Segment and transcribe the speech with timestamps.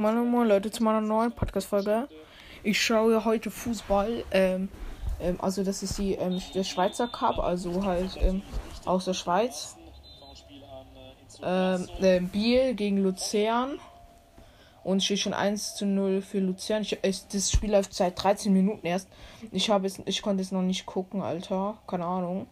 [0.00, 2.06] Moin Moin Leute zu meiner neuen Podcast-Folge.
[2.62, 4.22] Ich schaue heute Fußball.
[4.30, 4.68] Ähm,
[5.20, 8.42] ähm, also das ist die ähm, der Schweizer Cup, also halt ähm,
[8.84, 9.76] aus der Schweiz.
[11.42, 13.80] Ähm, äh, Biel gegen Luzern.
[14.84, 16.82] Und steht schon 1 zu 0 für Luzern.
[16.82, 19.08] Ich, ich, das Spiel läuft seit 13 Minuten erst.
[19.50, 21.76] Ich habe es, ich konnte es noch nicht gucken, Alter.
[21.88, 22.46] Keine Ahnung.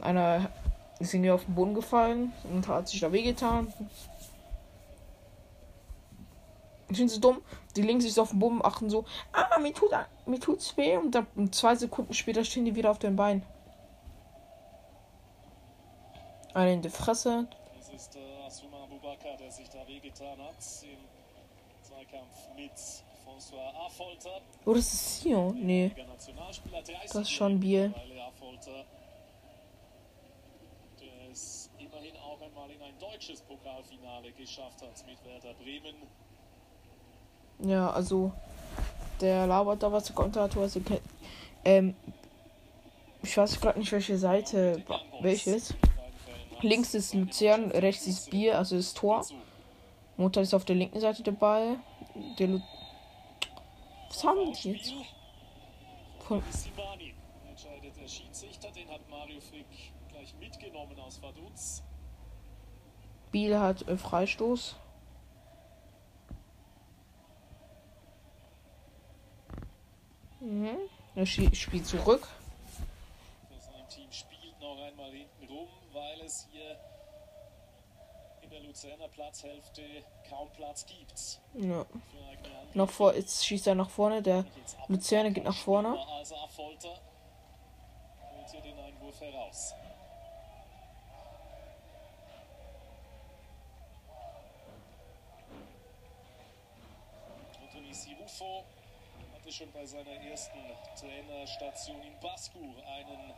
[0.00, 0.50] Einer
[1.00, 3.72] ist irgendwie auf den Boden gefallen und hat sich da wehgetan.
[6.90, 7.42] Ich finde es dumm.
[7.76, 9.90] Die legen sich so auf den Boden, achten so, ah, mir, tut,
[10.26, 10.96] mir tut's weh.
[10.96, 13.44] Und dann zwei Sekunden später stehen die wieder auf den Beinen.
[16.54, 17.46] Eine in die Fresse.
[17.76, 20.98] Das ist äh, Asuma Abubakar, der sich da wehgetan hat im
[21.82, 24.40] Zweikampf mit François Affolter.
[24.64, 25.54] Oh, das ist Sion.
[25.64, 25.92] Nee,
[27.04, 27.92] das ist schon Bier.
[31.00, 35.94] Der es immerhin auch einmal in ein deutsches Pokalfinale geschafft hat mit Werder Bremen.
[37.60, 38.32] Ja, also
[39.20, 40.62] der labert da was der Kommentator.
[40.62, 41.00] Also, ke-
[41.64, 41.94] ähm,
[43.22, 44.82] ich weiß gerade nicht, welche Seite
[45.20, 45.74] welches.
[46.60, 49.24] Links ist Luzern, rechts ist Bier, also das Tor.
[50.16, 51.76] Mutter ist auf der linken Seite der Ball.
[52.38, 52.60] Der Lu
[54.08, 54.92] Was haben die jetzt?
[56.26, 56.42] Von
[58.00, 59.66] der Schiedsrichter, den hat Mario Frick
[60.10, 61.82] gleich mitgenommen aus Vaduz.
[63.30, 64.76] Biel hat äh, Freistoß.
[70.40, 70.76] Mhm.
[71.14, 72.28] Er spielt zurück.
[73.50, 76.78] Das Heimteam spielt noch einmal hinten rum, weil es hier
[78.42, 79.82] in der Luzerner Platzhälfte
[80.28, 81.40] kaum Platz gibt.
[81.54, 81.84] Ja.
[82.74, 84.22] Noch vor, jetzt schießt er nach vorne.
[84.22, 84.44] Der
[84.88, 85.88] Luzerner geht nach vorne.
[85.88, 87.00] Schlimmer Als Affolter
[88.32, 89.74] holt hier den Einwurf heraus.
[97.60, 98.64] Anthony Sirufo
[99.48, 100.58] hatte schon bei seiner ersten
[100.98, 103.32] Trainerstation in Baskur einen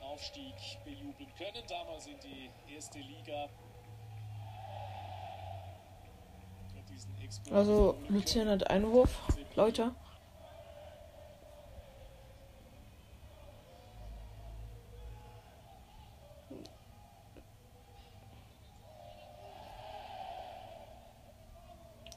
[0.00, 3.48] Aufstieg bejubeln können, damals in die erste Liga.
[7.50, 9.10] Also Luzern hat Einwurf.
[9.56, 9.92] Leute.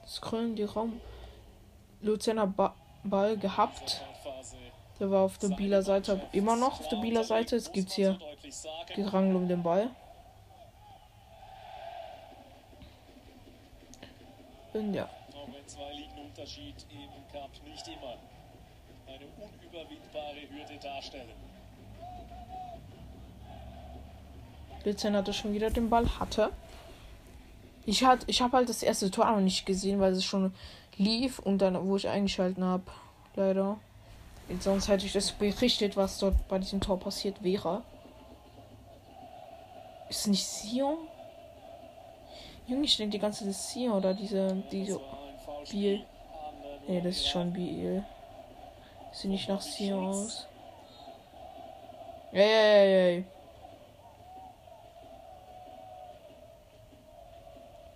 [0.08, 1.02] Scrollen die Raum.
[2.56, 4.02] Ba Ball gehabt.
[5.00, 7.56] Der war auf der Bieler Seite immer noch auf der Bieler Seite.
[7.56, 8.20] Jetzt gibt's hier.
[8.96, 9.90] Gerangel um den Ball.
[14.74, 15.10] Und ja.
[15.34, 15.66] Auch wenn
[25.16, 26.52] hatte schon wieder den Ball, hatte.
[27.86, 30.54] Ich, hat, ich habe halt das erste Tor noch nicht gesehen, weil es schon
[30.98, 32.84] lief und dann, wo ich eingeschalten habe.
[33.36, 33.78] Leider.
[34.60, 37.84] Sonst hätte ich das berichtet, was dort bei diesem Tor passiert wäre.
[40.10, 40.98] Ist nicht Sion?
[42.68, 45.00] Junge, ich denke die ganze Zeit, Sion oder diese, diese
[45.70, 46.06] Biel.
[46.88, 48.04] Nee, das ist schon Biel.
[49.14, 50.48] Sieht nicht nach Sion aus.
[52.34, 53.26] Ey, ey, ey.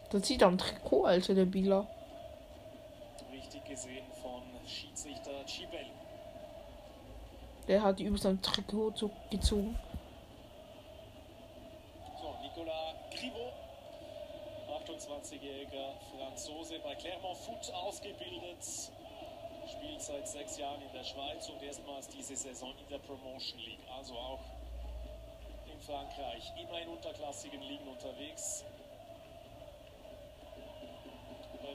[0.10, 1.88] Das sieht am Trikot, Alter, der Bieler.
[3.76, 5.86] Gesehen von Schiedsrichter Chibel.
[7.68, 8.94] Der hat übelst am Trikot
[9.30, 9.78] gezogen.
[12.22, 13.52] So, Nicolas Griveau,
[14.80, 18.64] 28-jähriger Franzose, bei Clermont Foot ausgebildet.
[19.68, 23.86] Spielt seit sechs Jahren in der Schweiz und erstmals diese Saison in der Promotion League.
[23.94, 24.40] Also auch
[25.70, 28.64] in Frankreich immer in unterklassigen Ligen unterwegs.
[31.62, 31.75] Beim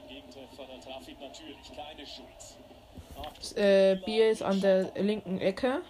[3.19, 5.81] Acht- Äh, Bier ist an der linken Ecke.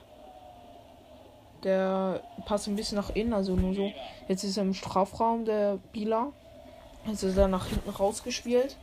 [1.63, 3.91] Der passt ein bisschen nach innen, also nur so.
[4.27, 6.31] Jetzt ist er im Strafraum, der Bieler.
[7.05, 8.77] Jetzt ist er nach hinten rausgespielt.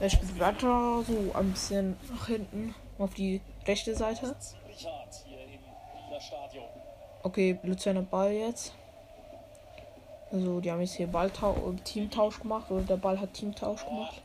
[0.00, 4.34] Er spielt weiter so ein bisschen nach hinten auf die rechte Seite.
[7.22, 8.72] Okay, Luzerner Ball jetzt.
[10.32, 14.22] Also, die haben jetzt hier Balltau Teamtausch gemacht oder der Ball hat Teamtausch gemacht.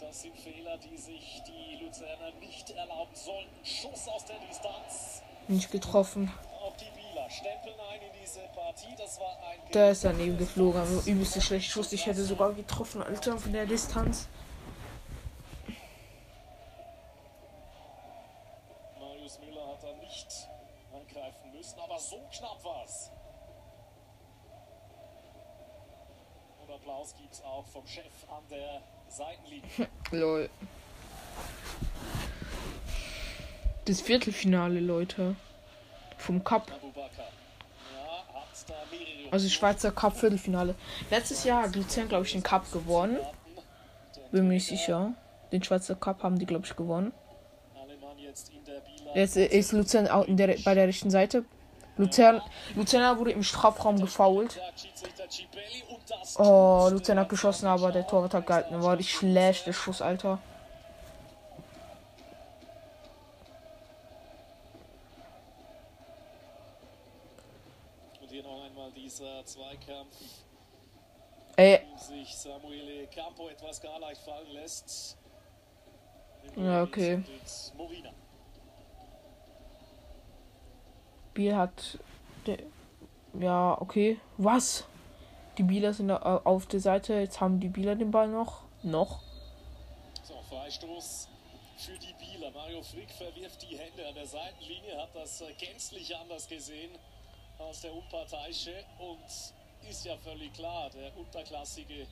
[0.00, 3.64] Das sind Fehler, die sich die Luzerner nicht erlauben sollten.
[3.64, 5.22] Schuss aus der Distanz.
[5.48, 6.30] Nicht getroffen.
[9.72, 11.92] Der ist daneben geflogen, also übelst schlecht Schuss.
[11.92, 14.28] Ich hätte sogar getroffen, Alter, von der Distanz.
[18.98, 20.48] Marius Müller hat da nicht
[20.92, 23.10] angreifen müssen, aber so knapp war es.
[26.64, 29.88] Oder Applaus gibt es auch vom Chef an der Seitenlinie.
[30.12, 30.48] Lol.
[33.86, 35.34] Das Viertelfinale, Leute.
[36.16, 36.70] Vom Cup.
[39.32, 40.76] Also Schweizer Cup Viertelfinale.
[41.10, 43.18] Letztes Jahr hat Luzern, glaube ich, den Cup gewonnen.
[44.30, 45.12] Bin mir sicher.
[45.50, 47.12] Den Schweizer Cup haben die, glaube ich, gewonnen.
[49.12, 51.44] Jetzt ist Luzern auch in der, bei der rechten Seite.
[51.96, 52.42] Luzern,
[52.74, 54.60] Luzerner wurde im Strafraum gefoult.
[56.38, 58.82] Oh, Luzern hat geschossen, aber der Torwart hat gehalten.
[58.82, 60.38] War die schlechte Schuss, Alter.
[68.20, 70.16] Und hier noch einmal dieser Zweikampf,
[71.58, 75.16] Ey, sich Samuele Campo etwas gar leicht fallen lässt.
[76.54, 77.22] Ja, okay.
[81.36, 81.98] Biel hat.
[82.46, 82.58] Der,
[83.38, 84.18] ja, okay.
[84.38, 84.84] Was?
[85.58, 87.14] Die Bieler sind äh, auf der Seite.
[87.14, 88.62] Jetzt haben die Bieler den Ball noch.
[88.82, 89.20] Noch.
[90.22, 91.28] So, Freistoß
[91.76, 92.50] für die Bieler.
[92.50, 96.90] Mario Frick verwirft die Hände an der Seitenlinie, hat das äh, gänzlich anders gesehen
[97.58, 99.24] als der Unparteiische und
[99.88, 102.06] ist ja völlig klar, der unterklassige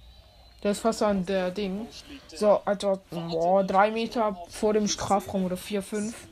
[0.62, 1.86] Der ist fast an der Ding.
[2.28, 6.28] So, also, boah, drei Meter vor dem Strafraum oder vier, fünf.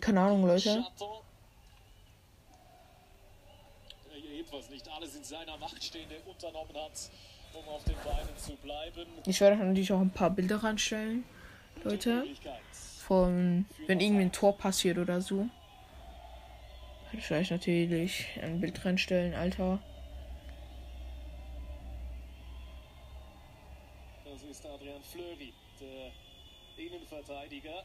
[0.00, 0.84] Keine Ahnung, Leute.
[4.48, 7.10] Ebenfalls nicht alles in seiner Macht Stehende unternommen hat,
[7.52, 9.06] um auf den Beinen zu bleiben.
[9.26, 11.24] Ich werde natürlich auch ein paar Bilder ranstellen,
[11.84, 12.24] Leute.
[13.06, 15.48] Von, wenn irgendwie ein Tor passiert oder so.
[17.10, 19.80] Werde ich euch natürlich ein Bild reinstellen, Alter.
[24.24, 27.84] Das ist Adrian Fleury, der Innenverteidiger.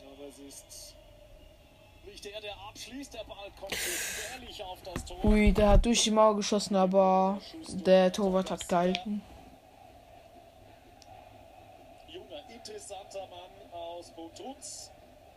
[0.00, 0.97] Aber es ist
[5.24, 7.40] Ui, der hat durch die Mauer geschossen, aber
[7.86, 9.22] der Torwart hat gehalten.
[12.08, 14.90] Junger, interessanter Mann aus Bontrutz.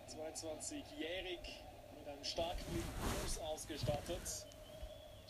[0.09, 1.39] 22-jährig,
[1.97, 2.83] mit einem starken
[3.23, 4.45] Fuß ausgestattet.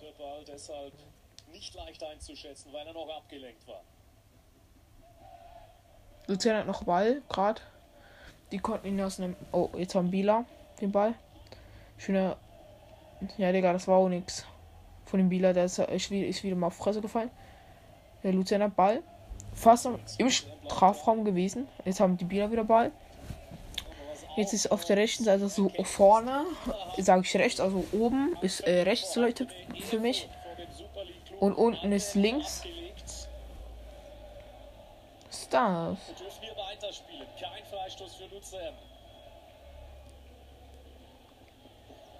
[0.01, 0.93] Der Ball deshalb
[1.51, 3.81] nicht leicht einzuschätzen, weil er noch abgelenkt war.
[6.27, 7.61] Luzern hat noch Ball, gerade.
[8.51, 9.35] Die konnten ihn aus einem.
[9.51, 10.45] Oh, jetzt haben Bieler
[10.79, 11.15] den Ball.
[12.01, 12.35] Schöner.
[13.37, 14.43] Ja, Digga, das war auch nix.
[15.05, 17.29] Von dem Bieler, der ist, ist, wieder- ist wieder mal auf Fresse gefallen.
[18.23, 19.03] Der Luzerner Ball.
[19.53, 19.87] Fast
[20.17, 21.67] im Strafraum gewesen.
[21.85, 22.91] Jetzt haben die Bieler wieder Ball.
[24.35, 26.45] Jetzt ist auf der rechten Seite so vorne,
[26.97, 29.45] sage ich rechts, also oben ist äh, rechts, Leute,
[29.81, 30.27] für mich.
[31.39, 32.63] Und unten ist links.
[35.29, 35.53] ist
[38.31, 38.73] Luzern.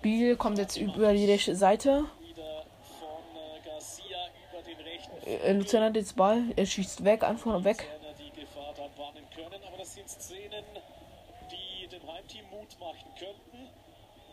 [0.02, 2.06] Biel kommt jetzt über die rechte Seite.
[5.26, 6.44] Äh, Luzern hat jetzt Ball.
[6.56, 7.88] Er schießt weg, einfach weg.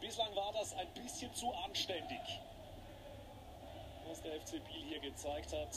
[0.01, 2.21] Bislang war das ein bisschen zu anständig,
[4.09, 5.77] was der FC Biel hier gezeigt hat.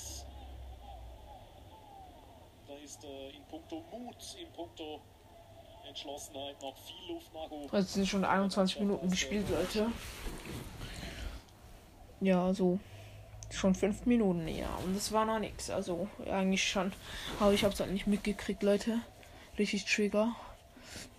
[2.67, 5.01] Da ist äh, in puncto Mut, in puncto
[5.87, 7.75] Entschlossenheit noch viel Luft nach oben.
[7.75, 9.87] Es sind schon 21 Minuten gespielt, Leute.
[12.19, 12.79] Ja, so.
[13.49, 14.69] Schon 5 Minuten, ja.
[14.85, 15.69] Und das war noch nichts.
[15.69, 16.93] Also, ja, eigentlich schon.
[17.39, 18.99] Aber ich hab's halt nicht mitgekriegt, Leute.
[19.57, 20.35] Richtig Trigger.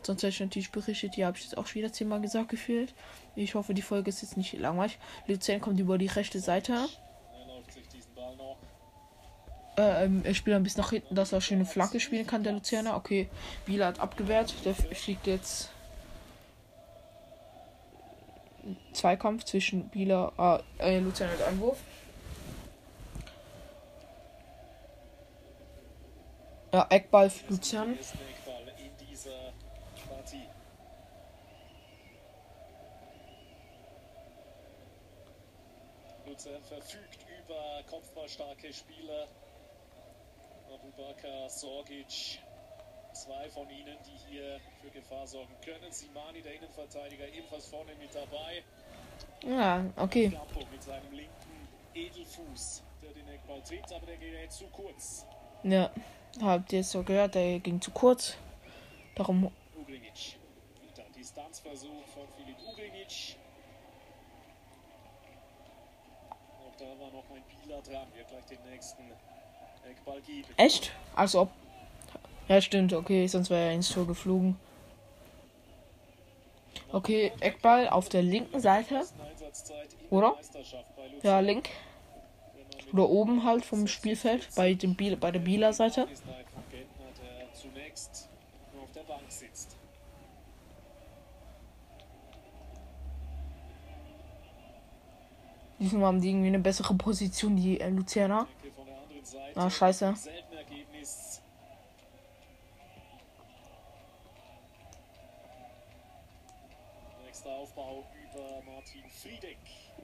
[0.03, 1.17] Sonst hätte ich natürlich berichtet.
[1.17, 2.95] Ja, habe ich jetzt auch schon wieder zehnmal gesagt gefühlt.
[3.37, 4.99] Ich hoffe, die Folge ist jetzt nicht langweilig.
[5.27, 6.73] Luzern kommt über die rechte Seite.
[6.73, 8.57] Er läuft sich diesen Ball noch.
[9.47, 12.53] Äh, ähm, er spielt ein bisschen nach hinten, dass er schöne Flanke spielen kann, der
[12.53, 12.97] Luzerner.
[12.97, 13.29] Okay,
[13.65, 14.55] Bieler hat abgewehrt.
[14.65, 15.71] Der fliegt jetzt.
[18.93, 21.79] Zweikampf zwischen Bieler, äh, äh, Luzerner und Einwurf.
[26.73, 27.99] Ja, Eckball für Luzern.
[36.27, 39.29] Luzern verfügt über kopfballstarke Spieler.
[40.75, 42.41] Abubakar, Sorgic,
[43.13, 45.93] zwei von ihnen, die hier für Gefahr sorgen können.
[45.93, 48.63] Simani, der Innenverteidiger, ebenfalls vorne mit dabei.
[49.43, 50.31] Ja, okay.
[50.31, 55.27] Campo mit seinem linken Edelfuß, der den Eckball tritt, aber der gerät zu kurz.
[55.63, 55.91] Ja,
[56.41, 58.37] habt ihr jetzt so gehört, der ging zu kurz.
[59.15, 60.39] Darum, Ugrinic.
[60.81, 63.37] Wieder Distanzversuch von Filip Ugrinic.
[66.31, 68.09] Auch da war noch ein Bieler dran.
[68.15, 69.03] Wird gleich den nächsten.
[70.57, 70.93] Echt?
[71.15, 71.51] Als ob.
[72.49, 74.57] Ja, stimmt, okay, sonst wäre er ins Tor geflogen.
[76.91, 79.03] Okay, Eckball auf der linken Seite.
[80.11, 80.37] Oder?
[81.23, 81.71] Ja, link.
[82.93, 86.07] Oder oben halt vom Spielfeld, bei, dem Biel, bei der Bieler Seite.
[95.79, 98.47] Diesmal haben die irgendwie eine bessere Position, die äh, Luzerner.
[99.55, 100.15] Ah, scheiße.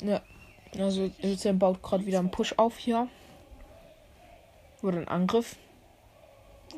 [0.03, 0.23] Ja.
[0.79, 3.09] Also Luzern baut gerade wieder einen Push auf hier.
[4.83, 5.57] Oder ein Angriff.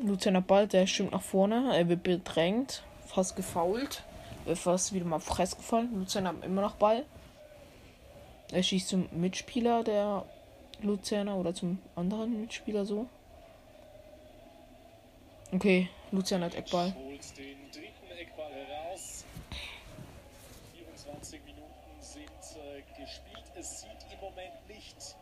[0.01, 1.75] Luzerner Ball, der stimmt nach vorne.
[1.75, 2.83] Er wird bedrängt.
[3.05, 4.03] Fast gefault.
[4.45, 5.93] Wird fast wieder mal fress gefallen.
[5.99, 7.05] Luzern haben immer noch Ball.
[8.51, 10.25] Er schießt zum Mitspieler der
[10.83, 13.07] Luzerner oder zum anderen Mitspieler so.
[15.53, 16.93] Okay, Luzern hat Eckball.
[16.95, 19.25] Holt den dritten Eckball heraus.
[20.73, 21.61] 24 Minuten
[21.99, 23.43] sind äh, gespielt.
[23.55, 25.15] Es sieht im Moment nicht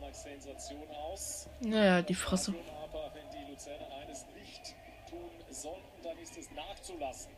[0.00, 1.48] nach Sensation aus.
[1.60, 2.54] Naja, die Fresse.
[2.82, 4.74] Aber wenn die Luzerner eines nicht
[5.08, 7.30] tun sollten, dann ist es nachzulassen.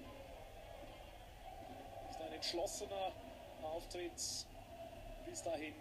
[2.10, 3.12] Ist ein entschlossener
[3.62, 4.12] Auftritt
[5.26, 5.74] bis dahin.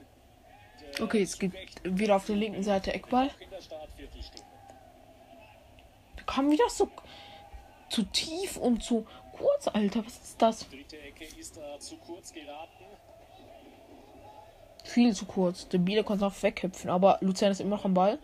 [1.01, 3.29] Okay, es gibt wieder auf der linken Seite Eckball.
[3.59, 4.43] Startviertelstunde.
[6.25, 6.89] Kam wieder so
[7.89, 10.05] zu tief und zu kurz, Alter.
[10.05, 10.65] Was ist das?
[14.83, 15.67] Viel zu kurz.
[15.69, 18.17] Der Bieler konnte noch wegköpfen, aber Luzern ist immer noch am Ball.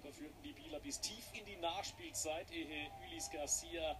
[0.02, 3.96] Da führten die Bieler bis tief in die Nachspielzeit, ehe Ulis Garcia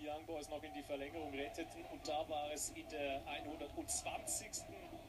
[0.00, 1.84] die Young Boys noch in die Verlängerung retteten.
[1.92, 4.64] Und da war es in der 120.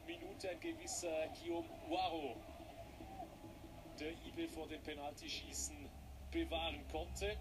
[0.06, 2.36] Minute ein gewisser Guillaume Uaro,
[4.00, 5.90] der Ibe vor dem Penaltyschießen
[6.32, 7.38] bewahren konnte.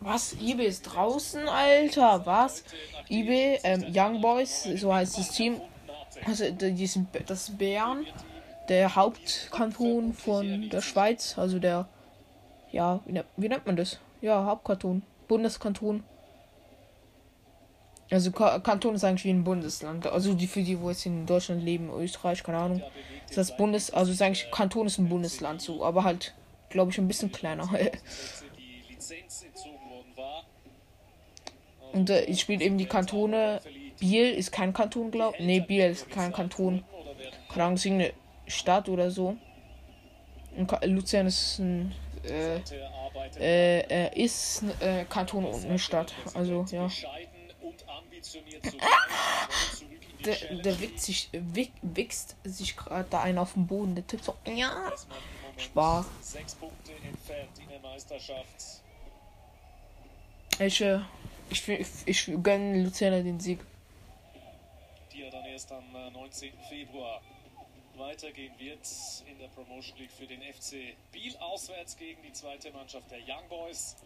[0.00, 0.34] Was?
[0.40, 2.24] Ibe ist draußen, Alter.
[2.26, 2.64] Was?
[3.08, 5.60] Ibe, ähm, Young Boys, so heißt das Team.
[6.26, 8.06] Also, die sind, das Bern,
[8.68, 11.36] der Hauptkanton von der Schweiz.
[11.36, 11.88] Also der,
[12.72, 13.12] ja, wie,
[13.48, 13.98] nennt- man das?
[14.20, 15.02] Ja, Hauptkanton.
[15.28, 16.04] Bundeskanton.
[18.10, 20.06] Also Ka Kanton ist eigentlich wie ein Bundesland.
[20.06, 22.82] Also die für die, wo jetzt in Deutschland leben, Österreich, keine Ahnung.
[23.28, 26.34] Ist das Bundes, also ist eigentlich Kanton ist ein Bundesland so, aber halt,
[26.68, 27.68] glaube ich, ein bisschen kleiner.
[29.10, 30.44] Lizenz entzogen worden war.
[31.92, 33.60] Und äh, ich spiele eben die Kantone.
[34.00, 35.38] Biel ist kein Kanton, glaub.
[35.38, 36.84] Nee, Biel ist kein Kanton.
[37.48, 38.14] Keine Ahnung, ist irgendeine
[38.46, 39.36] Stadt oder so.
[40.56, 41.94] Und Luzern ist ein
[42.24, 42.60] äh,
[43.38, 46.14] äh, äh, ist ein äh, Kanton und eine Stadt.
[46.34, 46.88] Also ja.
[50.24, 53.94] Der, der wichst sich, wick, wichst sich gerade da einen auf den Boden.
[53.94, 54.34] Der tippt so.
[54.46, 54.90] Ja.
[55.56, 56.06] Spaß.
[56.20, 58.82] Sechs Punkte entfernt in der Meisterschaft.
[60.58, 61.00] Ich, äh,
[61.50, 63.60] ich, ich, ich gönne Luzerner den Sieg.
[65.12, 66.52] die dann erst am äh, 19.
[66.68, 67.20] Februar
[67.96, 68.80] weitergehen wird
[69.30, 73.48] in der Promotion League für den FC Biel auswärts gegen die zweite Mannschaft der Young
[73.48, 73.96] Boys.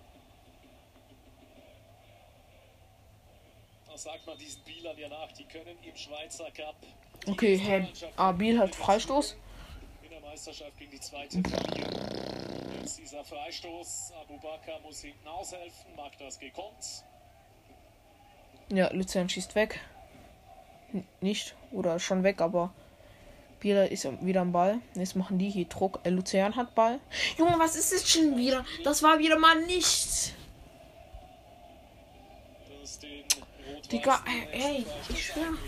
[3.91, 6.77] Das sagt man diesen Bielern ja nach, die können im Schweizer Cup
[7.27, 7.87] Okay, Herr
[8.17, 9.37] Abil hat Freistoß.
[10.03, 12.28] in der Meisterschaft gegen die zweite verlieren.
[12.89, 17.05] Jetzt dieser Freistoß, Abu Bakr muss hinten aushelfen, mag das gekonnt.
[18.73, 19.79] Ja, Luzern schießt weg.
[20.95, 21.55] N nicht.
[21.71, 22.73] Oder schon weg, aber
[23.61, 24.81] Bieler ist wieder am Ball.
[24.95, 26.01] Jetzt machen die hier Druck.
[26.05, 26.99] Äh, Luzern hat Ball.
[27.37, 28.65] Junge, was ist das schon wieder?
[28.85, 30.33] Das war wieder mal nichts.
[33.93, 35.59] Digga, ey, ich schwör.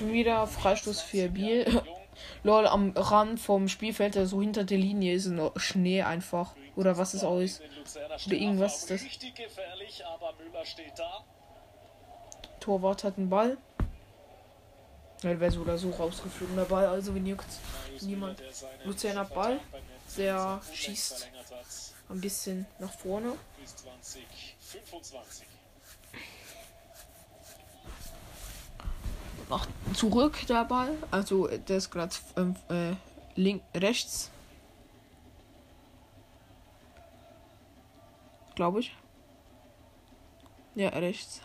[0.00, 1.82] Schon wieder Freistoß für Biel.
[2.42, 6.54] Lol, am Rand vom Spielfeld, also hinter der Linie, ist noch Schnee einfach.
[6.76, 7.60] Oder was ist Luzerner
[8.26, 9.02] Oder irgendwas ist das.
[12.60, 13.58] Torwart hat einen Ball.
[15.22, 17.60] Ja, wäre so oder so rausgeflogen der Ball, also wenn.
[17.82, 18.42] Marius Niemand.
[18.84, 19.60] Luzerner Vertrag Ball.
[20.16, 21.28] Der schießt.
[22.10, 23.34] Ein bisschen nach vorne.
[23.60, 25.46] bis 2025.
[29.48, 30.96] Nach zurück der Ball.
[31.12, 32.94] Also der ist gerade ähm, äh,
[33.36, 34.30] link, rechts.
[38.56, 38.94] Glaube ich.
[40.74, 41.40] Ja, rechts.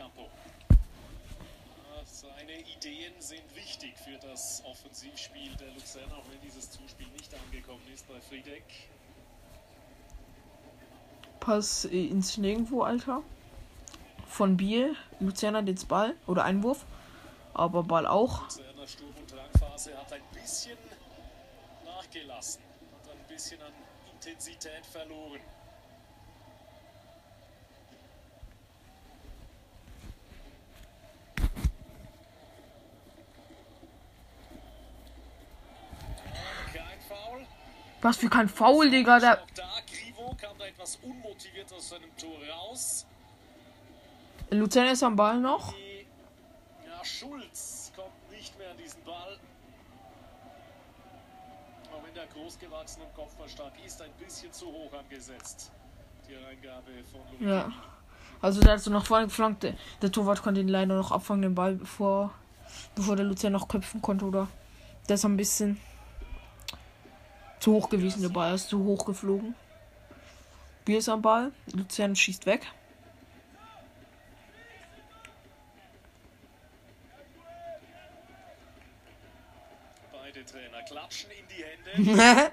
[0.00, 0.30] Campo.
[0.70, 7.32] Ja, Seine Ideen sind wichtig für das Offensivspiel der Luzerner, auch wenn dieses Zuspiel nicht
[7.34, 8.64] angekommen ist bei Friedeck.
[11.40, 13.22] Pass ins Nirgendwo, Alter.
[14.26, 14.94] Von Biel.
[15.18, 16.14] Luzern hat jetzt Ball.
[16.26, 16.84] Oder Einwurf.
[17.54, 18.42] Aber Ball auch.
[18.42, 20.78] Luzerner Sturm- und Drangphase hat ein bisschen
[21.84, 22.62] nachgelassen,
[23.04, 23.72] hat ein bisschen an
[24.12, 25.40] Intensität verloren.
[36.72, 37.46] Kein Foul.
[38.02, 39.18] Was für kein Foul, Digga.
[39.20, 39.38] Da,
[39.86, 43.06] Grivo kam da etwas unmotiviert aus seinem Tor raus.
[44.50, 45.74] Luzern ist am Ball noch.
[46.86, 49.38] Ja, Schulz kommt nicht mehr an diesen Ball.
[51.92, 55.70] Auch wenn der großgewachsene und kopfballstark ist, ein bisschen zu hoch angesetzt.
[56.28, 57.64] Die Reingabe von Ja.
[57.64, 57.76] Lukini.
[58.42, 59.62] Also der hat so nach vorne geflankt.
[59.62, 62.32] Der, der Torwart konnte ihn leider noch abfangen, den Ball, bevor,
[62.94, 64.48] bevor der Luzern noch köpfen konnte, oder?
[65.08, 65.78] Der ist ein bisschen
[67.60, 69.54] zu hoch gewesen, der Ball ist zu hoch geflogen.
[70.84, 71.52] Bier ist am Ball.
[71.72, 72.66] Luzern schießt weg.
[80.10, 82.52] Beide Trainer klatschen in die Hände.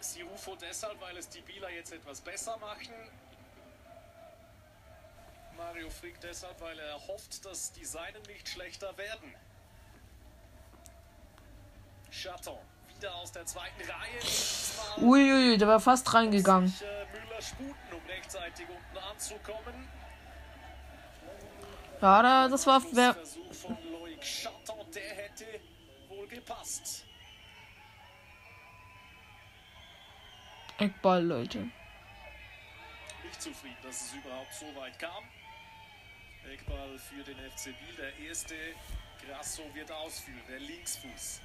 [0.00, 2.94] Sirufo deshalb, weil es die Bieler jetzt etwas besser machen.
[5.56, 9.34] Mario Frick deshalb, weil er hofft, dass die Seinen nicht schlechter werden.
[12.10, 12.58] Chaton
[13.12, 14.20] aus der zweiten Reihe.
[14.22, 16.72] Diesmal Uiui, der war fast reingegangen.
[16.80, 19.88] äh, Müller sputen, um rechtzeitig unten anzukommen.
[22.00, 22.82] Ja, da, das war.
[22.92, 23.16] Wer,
[26.34, 27.04] gepasst.
[30.78, 31.70] Eckball, Leute.
[33.22, 35.24] nicht zufrieden, dass es überhaupt so weit kam.
[36.52, 37.96] Eckball für den FC Biel.
[37.96, 38.54] Der erste
[39.24, 41.40] Grasso wird ausführen, der Linksfuß.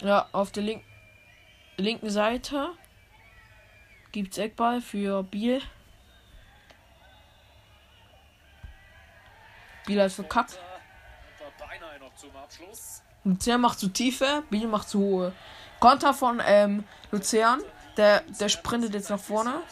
[0.00, 0.82] Ja, auf der link
[1.76, 2.70] linken Seite
[4.12, 5.60] gibt's Eckball für Biel.
[9.86, 10.58] Biel hat verkackt.
[13.24, 15.32] Luzern macht zu tiefe, Biel macht zu hohe.
[15.80, 17.60] Konter von ähm, Luzern.
[17.96, 19.62] Der, der sprintet jetzt nach vorne.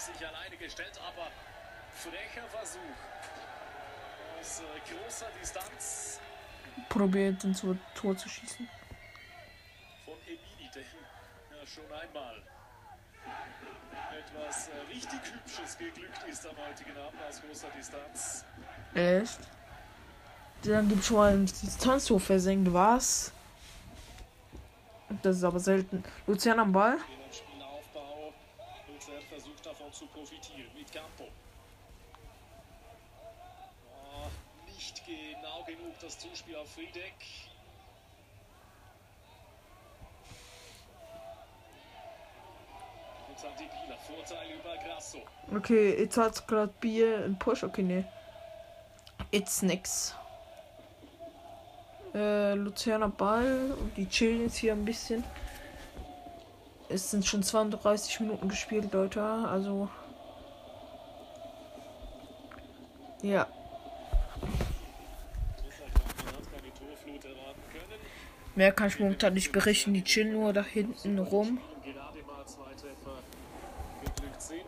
[6.88, 8.68] Probiert ins Tor zu schießen.
[10.04, 10.88] von Emini, der ja,
[11.66, 12.42] schon einmal
[14.18, 18.44] etwas äh, richtig Hübsches geglückt ist am heutigen Abend aus großer Distanz.
[18.94, 19.40] Echt?
[20.62, 23.32] Dann gibt schon mal ein Distanztor versenkt, was?
[25.22, 26.04] Das ist aber selten.
[26.26, 26.98] Luzern am Ball.
[28.88, 31.28] Luzern versucht davon zu profitieren mit Campo.
[33.92, 34.28] Oh,
[34.66, 36.90] nicht genau genug das Zuspiel auf Friedeck.
[36.90, 37.00] Jetzt haben die
[42.50, 43.29] Bieler Vorteil über Grasso.
[45.54, 47.64] Okay, jetzt hat gerade Bier einen Push.
[47.64, 48.04] Okay, nee.
[49.32, 50.14] Jetzt nix.
[52.14, 55.22] Äh, Luzerner Ball und die chillen jetzt hier ein bisschen.
[56.88, 59.22] Es sind schon 32 Minuten gespielt, Leute.
[59.22, 59.88] Also.
[63.22, 63.46] Ja.
[68.56, 69.94] Mehr kann ich momentan nicht berichten.
[69.94, 71.60] Die chillen nur da hinten rum.
[71.74, 73.22] Und gerade mal zwei Treffer
[74.02, 74.64] geglückt sind.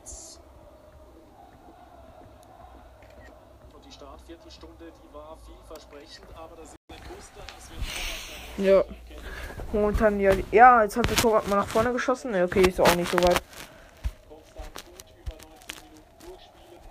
[3.75, 3.85] Und
[4.53, 7.69] Startviertelstunde, die war vielversprechend, aber das ist ein Muster, das
[8.57, 8.85] dann Ja.
[9.73, 10.33] Momentan ja.
[10.51, 12.35] Ja, jetzt hat der Torwart mal nach vorne geschossen.
[12.43, 13.41] Okay, ist auch nicht so weit.
[14.29, 16.83] konstant gut über 90 Minuten durchspielen.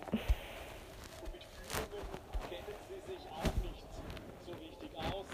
[1.22, 2.20] Und mit Führungen
[2.50, 3.86] kennen sie sich auch nicht
[4.46, 5.26] so richtig aus.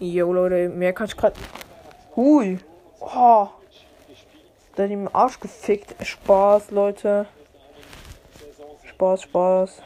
[0.00, 1.36] Jo, Leute, mehr kann ich gerade.
[2.16, 2.58] Hui.
[3.00, 3.48] Oh.
[4.76, 5.94] Der hat ihm Arsch gefickt.
[6.04, 7.26] Spaß, Leute.
[8.84, 9.82] Spaß, Spaß.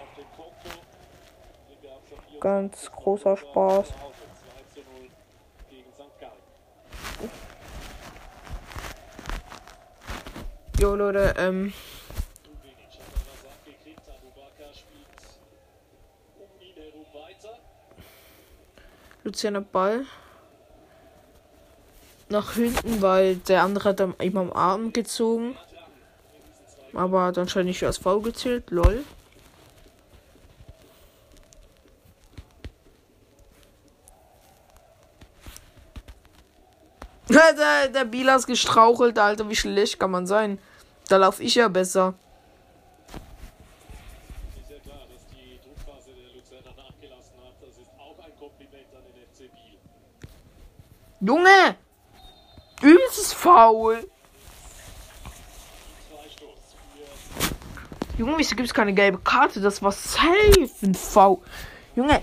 [2.41, 3.93] Ganz großer Spaß.
[10.79, 11.73] Jo Leute, ähm.
[19.25, 20.05] Luciana Ball
[22.29, 25.57] nach hinten, weil der andere hat ihm am Arm gezogen.
[26.93, 28.71] Aber dann scheint nicht als V gezählt.
[28.71, 29.05] Lol.
[37.37, 39.49] Der, der Bila ist gestrauchelt, Alter.
[39.49, 40.59] Wie schlecht kann man sein?
[41.09, 42.15] Da laufe ich ja besser.
[51.21, 51.77] Junge!
[52.83, 54.09] Übelstes Foul!
[58.19, 59.61] Junge, wieso gibt es keine gelbe Karte?
[59.61, 61.43] Das war safe ein V.
[61.95, 62.23] Junge.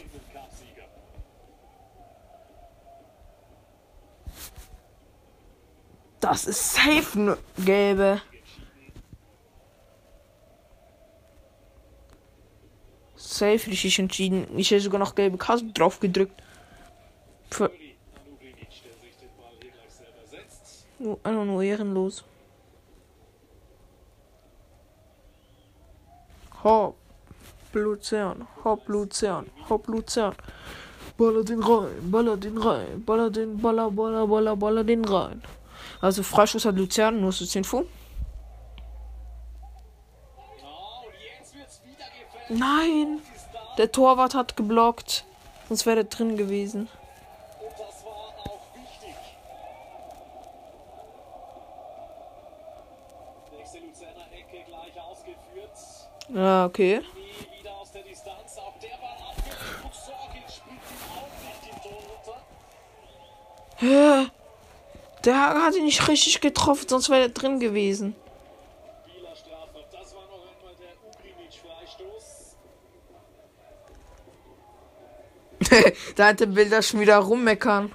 [6.23, 8.21] Das ist safe eine gelbe.
[13.17, 14.47] Safe richtig entschieden.
[14.57, 16.41] Ich hätte sogar noch gelbe Karte drauf gedrückt.
[17.51, 17.69] Für
[21.23, 22.23] einfach nur ehrenlos.
[26.63, 26.95] Hopp,
[27.73, 30.35] Luzern, hopp, Luzern, hopp, Luzern.
[31.17, 35.43] Baller den rein, baller den rein, baller den, baller, baller, baller, baller den rein.
[36.03, 37.85] Also Freischuss hat Luzern, nur so 10 Fu.
[42.49, 43.21] Nein!
[43.77, 45.23] Der Torwart hat geblockt.
[45.69, 46.89] Sonst wäre er drin gewesen.
[56.27, 57.01] Ja, okay.
[63.79, 64.25] Ja,
[65.25, 68.15] der hat ihn nicht richtig getroffen, sonst wäre er drin gewesen.
[76.15, 76.27] da
[76.81, 77.93] schon wieder rummeckern.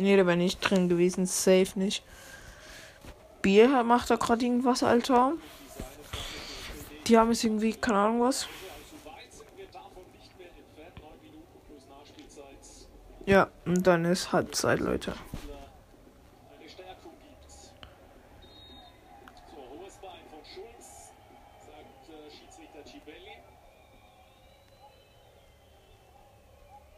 [0.00, 1.26] Nee, der wäre nicht drin gewesen.
[1.26, 2.02] Safe nicht.
[3.42, 5.34] Bier macht da gerade irgendwas, Alter.
[7.06, 8.48] Die haben es irgendwie, keine Ahnung was.
[13.26, 15.14] Ja, und dann ist Halbzeit, Leute.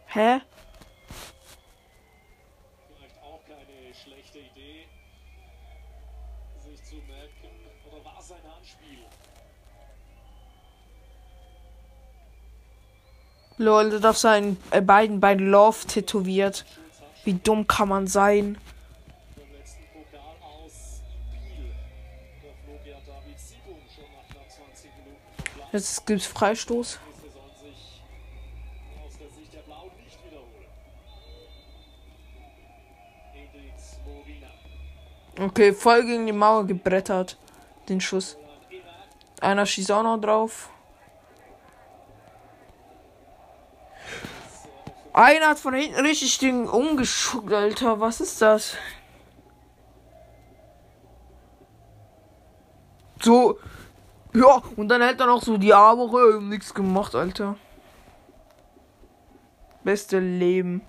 [0.07, 0.41] Hä?
[13.63, 16.65] Lol, du darfst seinen äh, beiden bei Love tätowiert.
[17.25, 18.59] Wie dumm kann man sein?
[25.73, 26.99] Jetzt gibt's Freistoß.
[35.39, 37.39] Okay, voll gegen die Mauer gebrettert.
[37.89, 38.37] Den Schuss.
[39.41, 40.69] Einer schießt auch noch drauf.
[45.13, 48.01] Einer hat von hinten richtig Ding umgeschuckt, Alter.
[48.01, 48.77] Was ist das?
[53.21, 53.59] So.
[54.35, 57.57] Ja, und dann hält er noch so die Arme und nichts gemacht, Alter.
[59.85, 60.81] Beste Leben.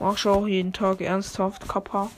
[0.00, 2.10] Mach ich auch jeden Tag ernsthaft, Kappa.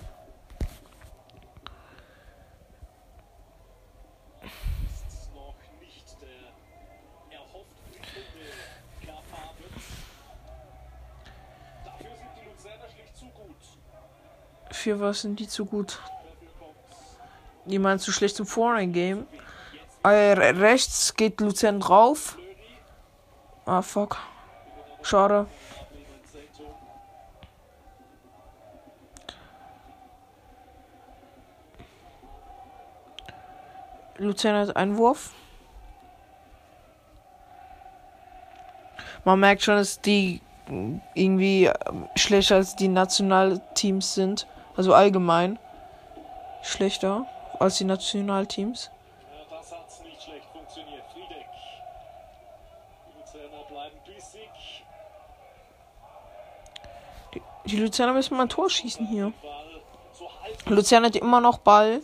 [14.82, 16.00] Für was sind die zu gut?
[17.66, 19.28] Jemand zu schlecht zum Foreign Game.
[20.02, 22.36] Äh, rechts geht Luzern drauf.
[23.64, 24.18] Ah, fuck.
[25.02, 25.46] Schade.
[34.16, 35.30] Luzern hat Einwurf.
[39.24, 40.40] Man merkt schon, dass die
[41.14, 41.70] irgendwie
[42.16, 45.58] schlechter als die Nationalteams sind also allgemein
[46.62, 47.26] schlechter
[47.58, 48.90] als die Nationalteams.
[49.30, 51.02] Ja, das hat's nicht schlecht funktioniert.
[51.12, 51.46] Friedeck.
[53.06, 54.84] Die Luzerner bleiben bissig.
[57.66, 59.32] Die, Luzerner müssen mal ein Tor schießen hier.
[60.66, 62.02] Luzerner hat immer noch Ball.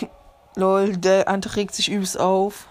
[0.54, 2.68] Lol, der andere regt sich übelst auf.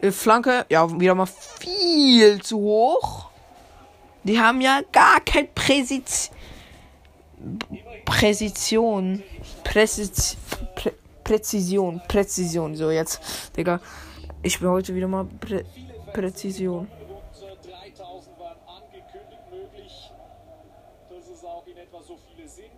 [0.00, 3.29] Äh, Flanke, ja, wieder mal viel zu hoch.
[4.24, 6.30] Die haben ja gar kein Präsis
[8.04, 9.22] Präzision.
[9.64, 10.36] Präzision.
[10.74, 10.92] Prä
[11.24, 12.02] Präzision.
[12.08, 12.74] Präzision.
[12.74, 13.80] So, jetzt, Digga.
[14.42, 15.64] Ich bin heute wieder mal Prä
[16.12, 16.88] Präzision.
[17.08, 20.12] Rund 3000 waren angekündigt, möglich,
[21.08, 22.70] dass es auch in etwa so viele sind.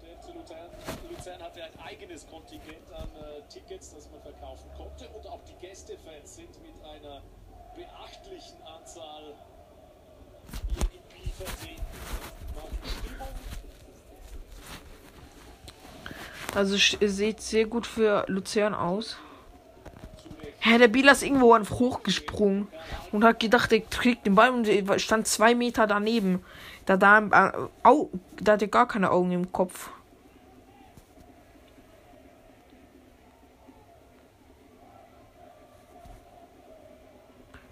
[0.00, 0.70] Der FC Luzern,
[1.10, 5.08] Luzern hatte ein eigenes Kontingent an äh, Tickets, das man verkaufen konnte.
[5.08, 7.22] Und auch die Gästefans sind mit einer
[7.74, 9.34] beachtlichen Anzahl
[10.68, 11.21] hier in Biel vertreten.
[11.21, 11.21] Machen Stimmung.
[16.54, 19.16] Also sieht sehr gut für Luzern aus.
[20.60, 22.68] Hä, der Bieler ist irgendwo einfach hochgesprungen
[23.10, 24.68] und hat gedacht, er kriegt den Ball und
[25.00, 26.44] stand zwei Meter daneben.
[26.86, 27.92] Da, da, äh,
[28.40, 29.90] da hat er gar keine Augen im Kopf.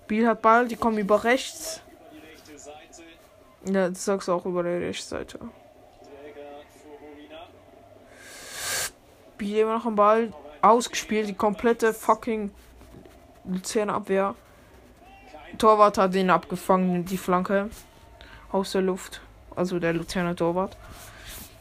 [0.08, 1.82] Biel hat Ball, die kommen über rechts.
[3.66, 5.38] Ja, das sagst du auch über die rechte Seite.
[9.36, 10.32] Biel immer noch am Ball.
[10.62, 12.50] Ausgespielt, die komplette fucking
[13.44, 14.34] Luzerner Abwehr.
[15.58, 17.70] Torwart hat den abgefangen, die Flanke.
[18.52, 19.20] Aus der Luft.
[19.56, 20.76] Also der Luzerner Torwart.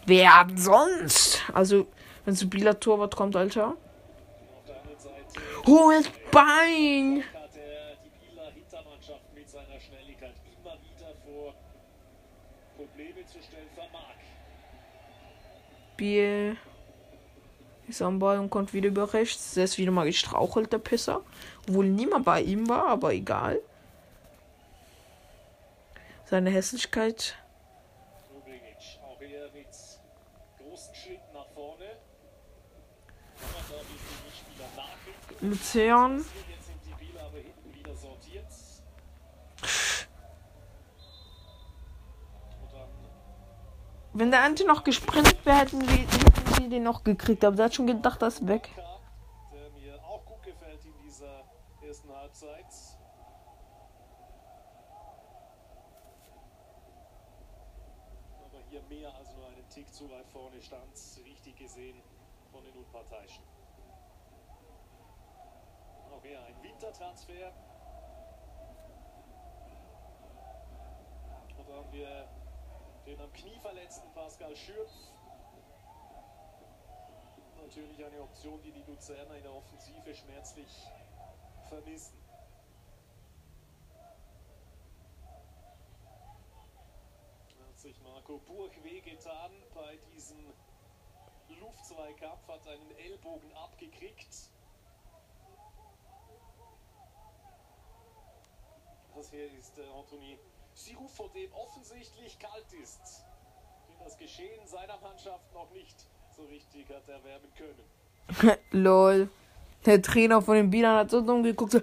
[0.05, 1.41] Wer sonst?
[1.53, 1.87] Also,
[2.25, 3.75] wenn so Bieler Torwart kommt, Alter.
[5.65, 7.23] Hohes Bein!
[7.33, 11.53] hat er die Bieler Hintermannschaft mit seiner Schnelligkeit immer wieder vor
[12.75, 14.15] Probleme zu stellen vermag.
[15.99, 16.55] Biel
[17.89, 19.55] ist am Ball und kommt wieder über rechts.
[19.55, 21.21] Der ist wieder mal gestrauchelt, der Pisser.
[21.67, 23.59] Obwohl niemand bei ihm war, aber egal.
[26.23, 27.35] Seine Hässlichkeit.
[28.33, 29.67] Rubrinic, auch er mit
[30.57, 31.85] großen Schritten nach vorne.
[33.37, 35.49] Kann man da ein bisschen die Spieler nachhinken.
[35.49, 36.17] Luzern.
[36.47, 38.47] Jetzt sind die Bieler aber hinten wieder sortiert.
[42.61, 42.89] Und dann
[44.19, 47.45] Wenn der Ante noch gesprintet wäre, hätten wir, hätten wir den noch gekriegt.
[47.45, 48.69] Aber der hat schon gedacht, das ist weg.
[49.53, 51.45] Der mir auch gut gefällt in dieser
[51.81, 52.65] ersten Halbzeit.
[58.43, 60.91] Aber hier mehr als nur einen Tick zu weit vorne stand,
[61.23, 62.01] richtig gesehen
[62.51, 63.45] von den Unparteiischen.
[66.25, 67.53] Eher ein Wintertransfer.
[71.57, 72.27] Und da haben wir
[73.09, 74.91] den am Knie verletzten Pascal Schürpf.
[77.59, 80.87] Natürlich eine Option, die die Luzerner in der Offensive schmerzlich
[81.67, 82.17] vermissen.
[87.67, 90.53] Hat sich Marco Burg wehgetan bei diesem
[91.59, 94.51] Luftzweikampf, hat einen Ellbogen abgekriegt.
[99.15, 100.37] Das hier ist äh, Anthony
[100.85, 103.23] Giroud, vor dem offensichtlich kalt ist.
[103.87, 105.95] Den das Geschehen seiner Mannschaft noch nicht
[106.35, 108.57] so richtig hat erwärmen können.
[108.71, 109.29] Lol.
[109.85, 111.71] Der Trainer von den Bielern hat so dumm geguckt.
[111.71, 111.81] So,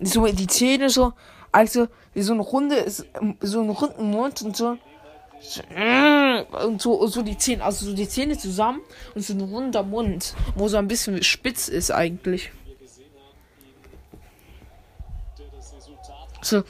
[0.00, 1.12] so die Zähne so.
[1.50, 4.78] Also, wie so eine Runde, so einen runden Mund und so.
[6.64, 8.80] Und so, so die Zähne, also so die Zähne zusammen
[9.14, 12.50] und so ein runder Mund, wo so ein bisschen spitz ist eigentlich.
[16.40, 16.62] So.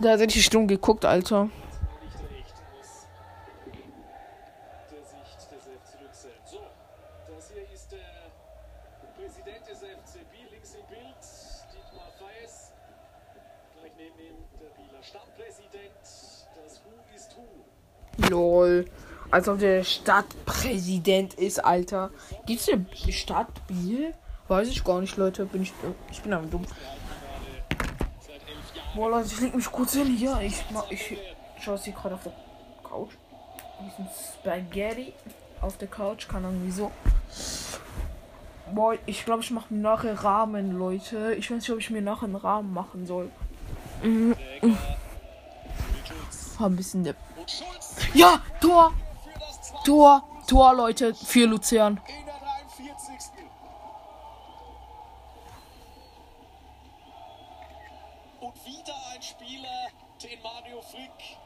[0.00, 1.48] Da er richtig stumm geguckt, Alter.
[18.28, 18.84] Lol.
[19.30, 22.10] Als ob der Stadtpräsident ist, Alter.
[22.46, 24.14] Gibt's eine Stadt Biel?
[24.48, 25.44] Weiß ich gar nicht, Leute.
[25.44, 25.72] Bin ich,
[26.10, 26.64] ich bin aber dumm.
[28.98, 30.36] Boah, Leute, ich leg mich kurz hin hier.
[30.40, 31.16] Ich, ich
[31.60, 32.32] schaue sie gerade auf der
[32.82, 33.12] Couch.
[33.80, 35.12] Diesen Spaghetti
[35.60, 36.26] auf der Couch.
[36.26, 36.90] Keine Ahnung wieso.
[38.74, 41.34] Boah, ich glaube, ich mache mir nachher Rahmen, Leute.
[41.34, 43.30] Ich weiß nicht, ob ich mir nachher einen Rahmen machen soll.
[44.02, 44.34] Mhm.
[46.58, 47.14] War ein bisschen der.
[48.14, 48.92] Ja, Tor!
[49.22, 50.24] für das 2 Tor!
[50.48, 52.00] Tor, Leute, für Luzern.
[52.08, 53.38] in der 43.
[58.40, 59.88] Und wieder ein Spieler,
[60.22, 61.36] den Mario Frick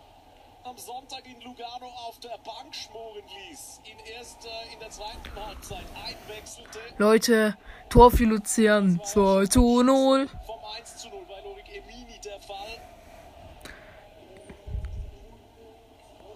[0.63, 3.81] am Sonntag in Lugano auf der Bank schmoren ließ.
[3.85, 6.79] Ihn erst äh, in der zweiten Halbzeit einwechselte.
[7.03, 7.57] Leute,
[7.89, 9.01] Tor für Luzern.
[9.03, 10.29] 2 zu 0.
[10.47, 12.79] Vom 1 zu 0, weil Lorik Emini Fall.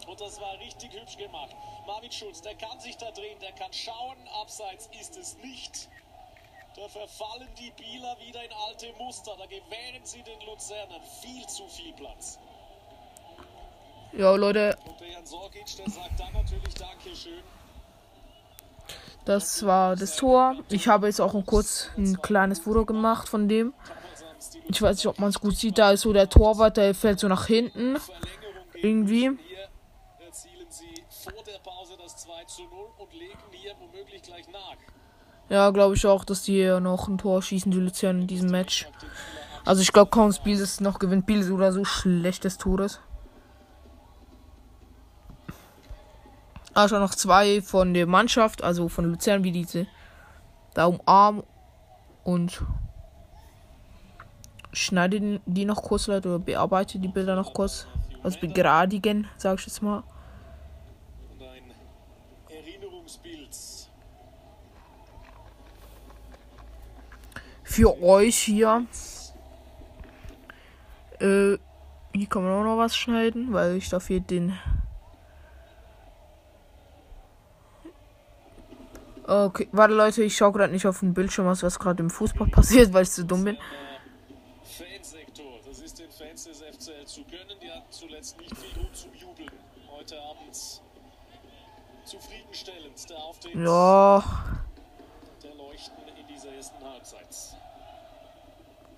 [0.09, 1.55] Und das war richtig hübsch gemacht.
[1.87, 4.17] Marvin Schulz, der kann sich da drehen, der kann schauen.
[4.43, 5.89] Abseits ist es nicht.
[6.75, 9.37] Da verfallen die Bieler wieder in alte Muster.
[9.39, 12.41] Da gewähren sie den Luzernern viel zu viel Platz.
[14.15, 17.45] Ja, Leute, Und der Jan Sorgic, der sagt dann natürlich Dankeschön.
[19.27, 20.57] Das war das Tor.
[20.71, 23.75] Ich habe jetzt auch ein kurz ein kleines Foto gemacht von dem.
[24.69, 25.79] Ich weiß nicht, ob man es gut sieht.
[25.79, 27.99] Da ist so der Torwart, der fällt so nach hinten.
[28.75, 29.23] Irgendwie.
[29.23, 34.49] Hier erzielen sie vor der Pause das 2 zu 0 und legen hier womöglich gleich
[34.49, 34.77] nach.
[35.49, 38.89] Ja, glaube ich auch, dass die noch ein Tor schießen, die Luzern in diesem Match.
[39.65, 41.27] Also ich glaube kaum, dass Biel das noch gewinnt.
[41.27, 43.01] Biel oder so schlechtes Todes.
[46.77, 49.87] Schon noch zwei von der Mannschaft, also von Luzern, wie diese
[50.75, 51.43] da umarmen
[52.23, 52.63] und
[54.75, 57.87] schneide die noch kurz, Leute, oder bearbeite die Bilder noch kurz.
[58.23, 60.03] Also begradigen, sag ich jetzt mal.
[67.63, 68.87] Für euch hier.
[71.21, 71.57] Äh,
[72.15, 74.53] hier kann man auch noch was schneiden, weil ich dafür den.
[79.45, 82.49] Okay, warte Leute, ich schaue gerade nicht auf den Bildschirm, aus, was gerade im Fußball
[82.51, 83.59] passiert, weil ich zu dumm bin.
[84.63, 85.61] Fansektor.
[85.67, 87.57] Das ist den Fans des FCL zu gönnen.
[87.63, 89.51] Die hatten zuletzt nicht viel Grund zum Jubeln.
[89.89, 90.83] Heute Abend
[92.05, 94.25] zufriedenstellend der Auftritt Ja,
[95.43, 97.57] der Leuchten in dieser ersten Halbzeit.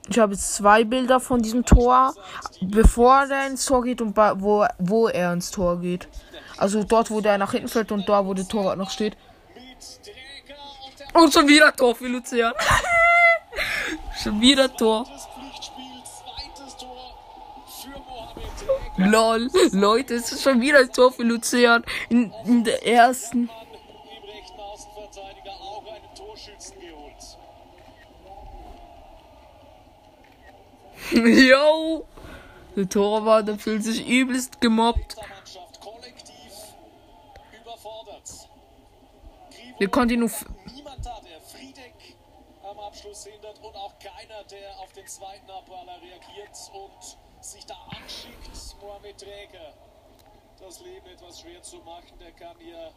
[0.09, 2.15] ich habe jetzt zwei Bilder von diesem Tor,
[2.61, 6.09] bevor er ins Tor geht und wo, wo er ins Tor geht.
[6.57, 9.17] Also dort, wo der nach hinten fällt und da, wo der Torwart noch steht.
[11.15, 12.53] Und schon wieder Tor für Luzern.
[14.23, 15.07] schon wieder Tor.
[18.97, 21.85] Lol, Leute, es ist schon wieder ein Tor für Luzern.
[22.09, 23.49] In, in der ersten.
[31.13, 32.07] Yo!
[32.77, 35.17] Der Torwart, der fühlt sich übelst gemobbt.
[35.17, 36.53] Der Mannschaft kollektiv
[37.61, 38.29] überfordert.
[39.51, 40.29] Grifo Der konnte ihn nur.
[40.29, 40.45] f-
[40.75, 41.95] Niemand da, der Friedeck
[42.63, 47.75] am Abschluss hindert und auch keiner, der auf den zweiten Abpraller reagiert und sich da
[47.91, 48.77] anschickt.
[48.81, 49.73] Mohamed Träger,
[50.59, 52.91] das Leben etwas schwer zu machen, der kann hier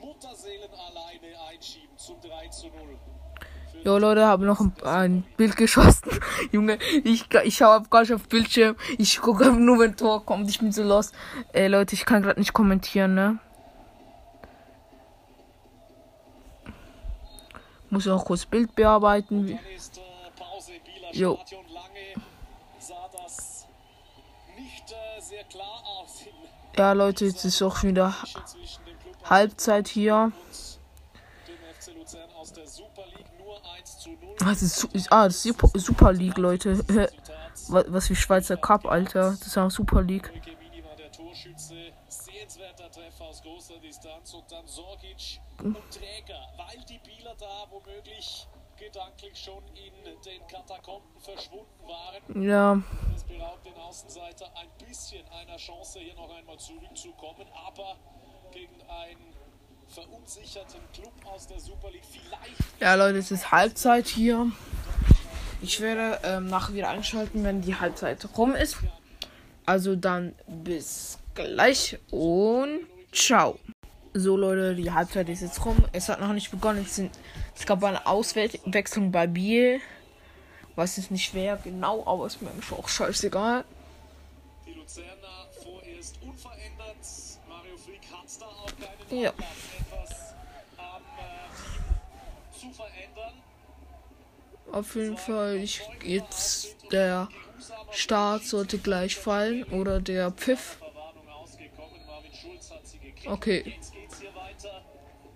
[0.00, 2.98] Mutterseelen alleine einschieben zum 3 zu 0.
[3.82, 6.10] Jo, Leute, habe noch ein, ein Bild geschossen.
[6.52, 8.76] Junge, ich, ich schaue gar nicht auf Bildschirm.
[8.98, 10.48] Ich gucke nur, wenn Tor kommt.
[10.48, 11.12] Ich bin so lost.
[11.52, 13.40] Ey, Leute, ich kann gerade nicht kommentieren, ne?
[17.90, 19.46] Muss noch kurz Bild bearbeiten.
[19.46, 20.00] Dann ist
[20.36, 21.36] Pause im Bieler Jo.
[21.36, 21.64] Stadion.
[21.72, 22.26] Lange
[22.78, 23.66] sah das
[24.56, 26.22] nicht äh, sehr klar aus.
[26.26, 28.14] In Ja, Leute, jetzt ist auch schon wieder
[29.24, 30.32] Halbzeit hier.
[30.32, 30.32] und
[31.48, 34.18] dem FC Luzern aus der Super League nur 1 zu 0.
[34.38, 36.78] Das ist, ah, das ist Super, League, Leute.
[37.68, 39.30] Was, was wie Schweizer Cup, Alter.
[39.30, 40.30] Das ist ja Super League.
[41.16, 41.92] Torschütze.
[42.08, 44.34] Sehenswerter Treffer aus großer Distanz.
[44.34, 48.46] Und dann Sorgic und Träger, weil die Bieler da womöglich
[48.76, 52.42] gedanklich schon in den Katakomben verschwunden waren.
[52.42, 57.46] Ja, Das beraubt den Außenseiter ein bisschen einer Chance, hier noch einmal zurückzukommen.
[57.66, 57.96] Aber
[58.52, 59.34] gegen einen
[59.88, 64.50] verunsicherten Club aus der Super League vielleicht ja, Leute, es ist Halbzeit hier.
[65.62, 68.76] Ich werde ähm, nachher wieder einschalten, wenn die Halbzeit rum ist.
[69.66, 73.58] Also dann bis gleich und ciao.
[74.12, 75.84] So Leute, die Halbzeit ist jetzt rum.
[75.92, 76.84] Es hat noch nicht begonnen.
[76.84, 77.10] Es, sind,
[77.56, 79.80] es gab eine Auswechslung bei Biel.
[80.76, 83.64] Weiß jetzt nicht wer genau, aber ist mir auch scheißegal.
[89.10, 89.32] Ja.
[94.72, 97.28] Auf jeden Fall, ich jetzt der
[97.94, 100.78] Start sollte gleich fallen oder der Pfiff.
[103.26, 104.84] Okay, Jetzt geht's hier weiter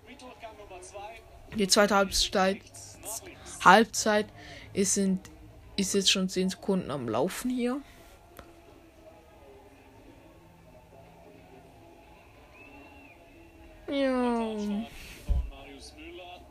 [0.07, 1.55] mit Durchgang Nummer 2.
[1.55, 2.61] die zweite Halbzeit.
[3.63, 4.27] Halbzeit
[4.73, 5.29] ist, sind,
[5.75, 7.81] ist jetzt schon 10 Sekunden am Laufen hier.
[13.87, 14.05] Ja.
[14.05, 16.41] von Marius Müller.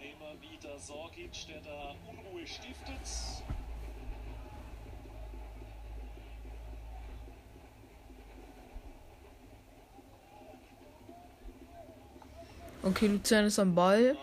[0.00, 3.44] Immer wieder Sorgic, der da Unruhe stiftet.
[12.84, 14.16] Okay, Luzern ist am Ball.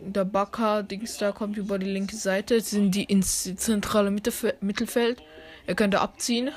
[0.00, 2.56] der Bakker, Dings da kommt über die linke Seite.
[2.56, 5.22] Jetzt sind die ins zentrale Mittelfe Mittelfeld.
[5.66, 6.50] Er könnte abziehen.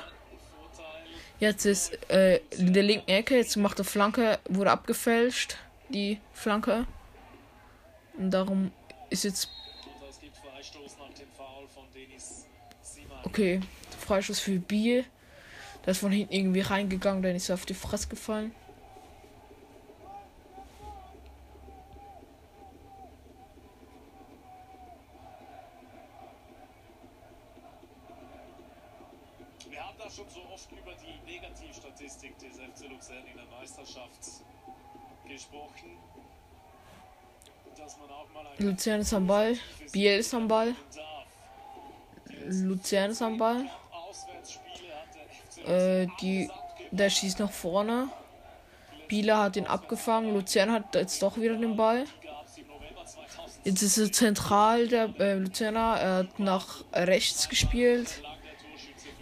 [1.38, 5.56] Jetzt ist äh, in der linken Ecke, jetzt macht er Flanke, wurde abgefälscht,
[5.88, 6.84] die Flanke.
[8.18, 8.72] Und darum
[9.08, 9.48] ist jetzt.
[10.42, 10.96] Freistoß.
[13.22, 13.60] Okay,
[14.00, 15.04] Freischuss für Biel.
[15.84, 18.52] Der ist von hinten irgendwie reingegangen, dann ist er auf die Fresse gefallen.
[29.70, 34.42] Wir haben da schon so oft über die Negativstatistik des FC Luzern in der Meisterschaft
[35.28, 35.96] gesprochen.
[38.58, 39.56] Luzern ist am Ball,
[39.92, 40.74] Biel ist am Ball.
[42.46, 43.64] Luzern ist am Ball.
[45.66, 46.50] Äh, die,
[46.90, 48.08] der schießt nach vorne.
[49.06, 50.34] Bieler hat ihn abgefangen.
[50.34, 52.04] Luzern hat jetzt doch wieder den Ball.
[52.22, 55.96] gab es im November 2000 Jetzt ist er zentral, der äh, Luzerner.
[56.00, 58.22] Er hat nach rechts gespielt.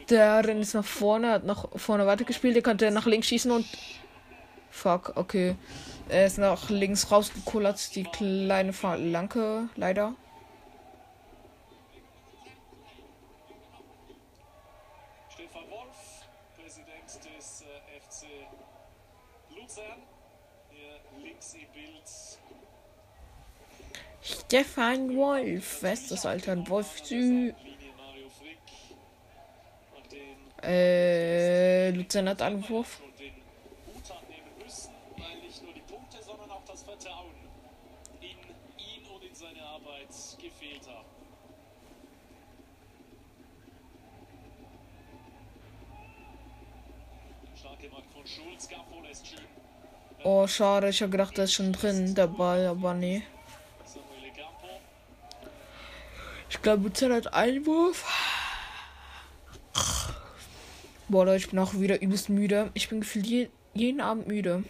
[0.08, 2.54] der rennt jetzt nach vorne, hat nach vorne weitergespielt.
[2.54, 3.66] Der konnte nach links schießen und.
[4.70, 5.56] Fuck, okay.
[6.08, 10.14] Er ist nach links rausgekullert, die kleine Flanke, leider.
[15.28, 16.26] Stefan Wolf,
[16.56, 18.26] Präsident des äh, FC
[19.56, 20.02] Luzern.
[20.70, 22.02] Hier links im Bild
[24.22, 26.68] Stefan Wolf, wer ist das, Alter?
[26.68, 27.14] Wolf Sü.
[27.14, 27.52] Linie
[27.96, 28.58] Mario Frick.
[29.96, 33.00] Und den Äh, Luzern hat Anwurf.
[33.04, 33.34] und den
[33.86, 37.34] Hut hat nehmen müssen, weil nicht nur die Punkte, sondern auch das Vertrauen
[38.20, 40.08] in ihn und in seine Arbeit
[40.40, 41.06] gefehlt haben.
[47.54, 48.25] Starke Mark von Schulz, Capo lässt schieben.
[50.24, 53.22] Oh, schade, ich hab gedacht, der ist schon drin, der Ball, aber nee.
[56.48, 58.04] Ich glaube, Luzern hat Einwurf.
[61.08, 62.70] Boah, Leute, ich bin auch wieder übelst müde.
[62.74, 64.64] Ich bin gefühlt je, jeden Abend müde.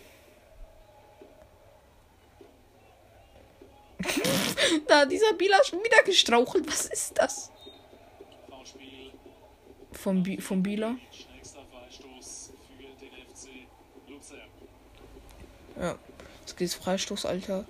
[4.89, 6.67] da, dieser Bieler schon wieder gestrauchelt.
[6.67, 7.51] Was ist das?
[9.93, 10.97] Vom, Bi vom Bieler.
[11.35, 13.67] Nächster Freistoß für den FC
[14.09, 14.51] Luzern.
[15.81, 15.97] Ja.
[16.41, 17.65] Jetzt geht's Freistoß, Alter.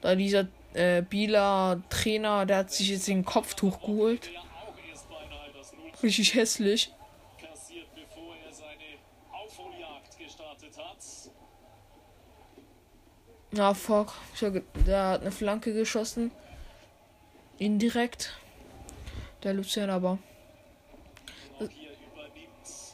[0.00, 4.30] Da dieser äh, Bieler Trainer, der hat sich jetzt den Kopftuch geholt.
[4.32, 6.90] Der auch erst beinahe das 0 Richtig hässlich.
[6.90, 6.98] hat.
[13.54, 14.14] Ja, fuck.
[14.34, 16.30] Ich hab ge- Der hat eine Flanke geschossen.
[17.58, 18.34] Indirekt.
[19.42, 20.18] Der Luzern aber.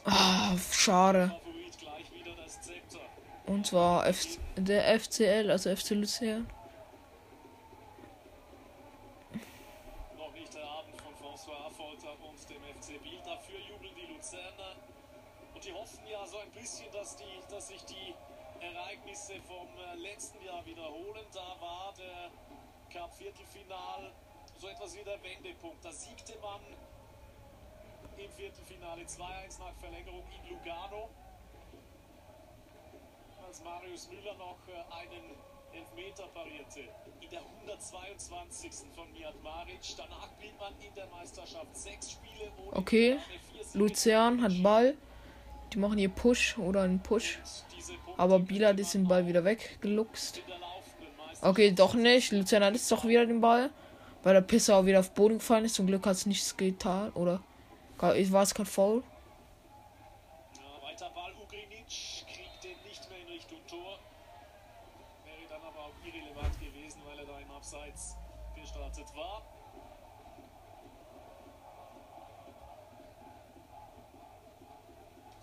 [0.05, 1.27] Ah, schade.
[1.29, 2.99] Favorit gleich wieder das Zepter.
[3.49, 6.47] Und zwar F der FCL, also FC Luzern.
[10.15, 13.17] Noch nicht der Abend von François Affolter und dem FC Biel.
[13.25, 14.75] Dafür jubeln die Luzerner.
[15.55, 18.13] Und die hoffen ja so ein bisschen, dass, die, dass sich die
[18.61, 21.25] Ereignisse vom äh, letzten Jahr wiederholen.
[21.33, 22.29] Da war der
[22.93, 24.11] Cup-Viertelfinal
[24.59, 25.83] so etwas wie der Wendepunkt.
[25.83, 26.61] Da siegte man
[28.15, 31.09] im Viertelfinale 2-1 nach Verlängerung in Lugano.
[33.49, 35.23] Als Marius Müller noch äh, einen
[35.73, 36.81] Elfmeter parierte.
[37.19, 38.71] In der 122.
[38.93, 39.79] von Miat Maric.
[39.97, 43.17] Danach blieb man in der Meisterschaft sechs Spiele ohne Okay.
[43.73, 44.95] Luzern hat Ball.
[45.73, 47.39] Die machen hier Push oder einen Push.
[48.17, 50.43] Aber Biel hat den Ball wieder weggeluchst.
[51.41, 52.31] Okay, doch nicht.
[52.31, 53.71] Luzern hat jetzt doch wieder den Ball.
[54.21, 55.73] Weil der Pisser auch wieder auf Boden gefallen ist.
[55.73, 57.11] Zum Glück hat es nichts getan.
[57.13, 57.41] Oder
[57.97, 59.01] war es kein Foul?
[68.99, 69.41] Gestartet war.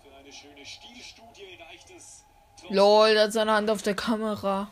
[0.01, 2.23] Für eine schöne Stilstudie reicht es.
[2.69, 4.69] Lol, der hat seine Hand auf der Kamera.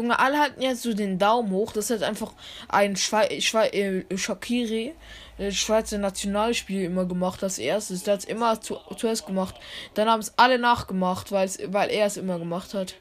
[0.00, 1.72] Junge, alle hatten jetzt so den Daumen hoch.
[1.72, 2.32] Das hat einfach
[2.68, 4.94] ein Schwei Schwei äh, Shakiri,
[5.36, 8.04] äh, Schweizer Nationalspiel immer gemacht, das erstes.
[8.04, 9.56] Der hat es immer zu zuerst gemacht.
[9.94, 12.94] Dann haben es alle nachgemacht, weil er es immer gemacht hat.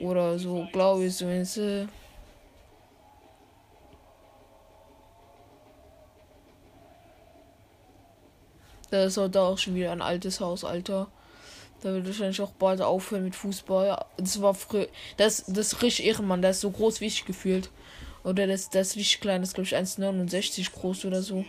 [0.00, 1.58] Oder so, glaube ich, zumindest.
[1.58, 1.86] äh.
[8.90, 11.08] Das ist heute auch schon wieder ein altes Haus, Alter.
[11.82, 14.04] Da wird wahrscheinlich auch bald aufhören mit Fußball.
[14.16, 14.88] Das war früher.
[15.16, 17.70] Das, das ist richtig Ehrenmann, der ist so groß wie ich gefühlt.
[18.24, 21.44] Oder das, das ist richtig klein, das ist glaube ich 1,69 groß oder so.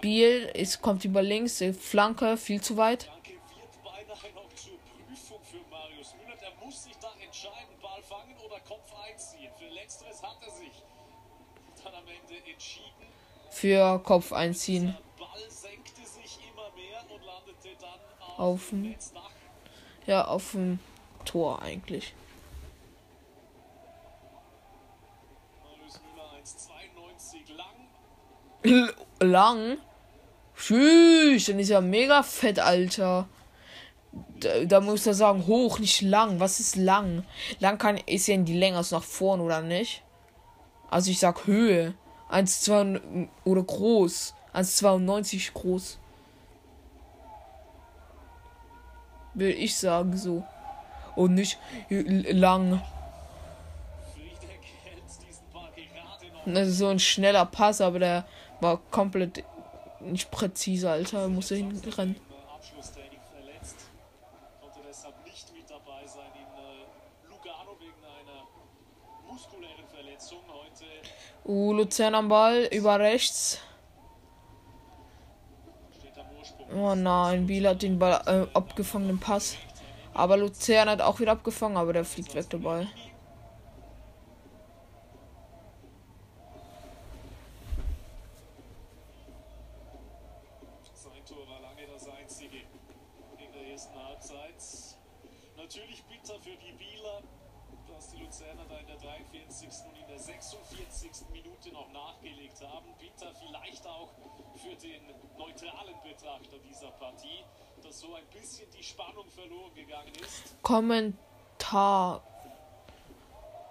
[0.00, 3.10] Biel ist, kommt über links, äh, Flanke, viel zu weit.
[5.42, 6.14] Für Marius
[14.88, 15.05] Müller.
[18.36, 18.94] Auf, dem.
[20.06, 20.78] Ja, auf dem
[21.24, 22.14] Tor eigentlich.
[25.62, 26.30] Marius Müller
[28.72, 29.78] 1,92 lang.
[30.56, 33.28] Tschüss, dann ist ja mega fett, Alter.
[34.40, 36.40] Da, da muss er sagen, hoch, nicht lang.
[36.40, 37.24] Was ist lang?
[37.58, 40.02] Lang kann, ist ja in die Länge aus nach vorn, oder nicht?
[40.90, 41.94] Also ich sag Höhe.
[42.30, 44.34] 1,2 oder groß.
[44.54, 45.98] 1,92 groß.
[49.36, 50.44] Will ich sagen, so.
[51.14, 51.58] Und nicht
[51.90, 52.80] lang.
[56.46, 58.26] Das ist so ein schneller Pass, aber der
[58.60, 59.44] war komplett
[60.00, 61.28] nicht präzise, Alter.
[61.28, 62.16] Muss hinten rennen.
[62.16, 63.76] Im Abschlusstraining verletzt.
[64.60, 68.46] Konnte deshalb nicht mit dabei sein in Lugano wegen einer
[69.30, 70.38] muskulären Verletzung.
[70.48, 70.84] Heute
[71.44, 73.60] Uh, Luzern am Ball, über rechts.
[76.74, 79.56] Oh nein, Biel hat den Ball äh, abgefangen, den Pass.
[80.14, 82.88] Aber Luzern hat auch wieder abgefangen, aber der fliegt weg, der Ball.
[90.94, 92.56] Sein Tor war lange das einzige
[93.38, 94.56] in der ersten Halbzeit.
[95.56, 97.22] Natürlich bitter für die Bieler,
[97.86, 99.68] dass die Luzerner da in der 43.
[99.86, 101.10] und in der 46.
[101.30, 102.86] Minute noch nachgelegt haben.
[102.98, 104.10] Bitter vielleicht auch
[104.56, 105.02] für den
[105.36, 107.44] neutralen Betrachter dieser Partie,
[107.82, 110.62] dass so ein bisschen die Spannung verloren gegangen ist.
[110.62, 112.22] Kommentar.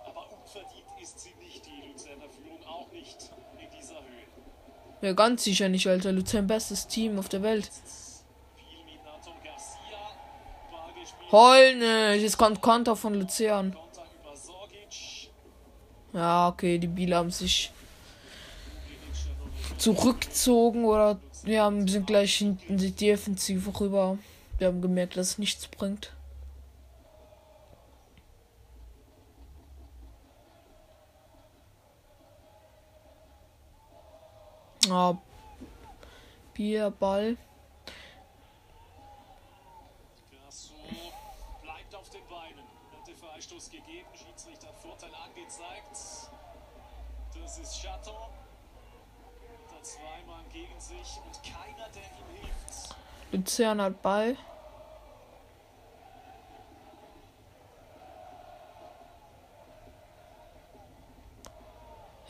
[0.06, 4.26] Aber unverdient ist sie nicht, die Luzerner Führung auch nicht in dieser Höhe.
[5.02, 6.12] Ja, ganz sicher nicht, Alter.
[6.12, 7.70] Luzern bestes Team auf der Welt.
[11.32, 13.76] Heul nicht, jetzt kommt Konter von Luzern.
[16.14, 17.72] Ja, okay, die Biele haben sich
[19.78, 24.18] Zurückgezogen oder ja, sind gleich hinten die Defensive rüber.
[24.58, 26.12] Wir haben gemerkt, dass es nichts bringt.
[34.90, 35.18] Ah,
[36.54, 37.38] Bierball.
[40.32, 40.74] Grasso
[41.64, 42.64] bleibt auf den Beinen.
[42.92, 44.08] Hätte Freistoß gegeben.
[44.14, 46.30] Schiedsrichter hat Vorteil angezeigt.
[47.42, 48.30] Das ist Chaton.
[49.70, 52.96] Da zwei Mann gegen sich und keiner, der ihm hilft.
[53.36, 54.38] Luzern hat Ball.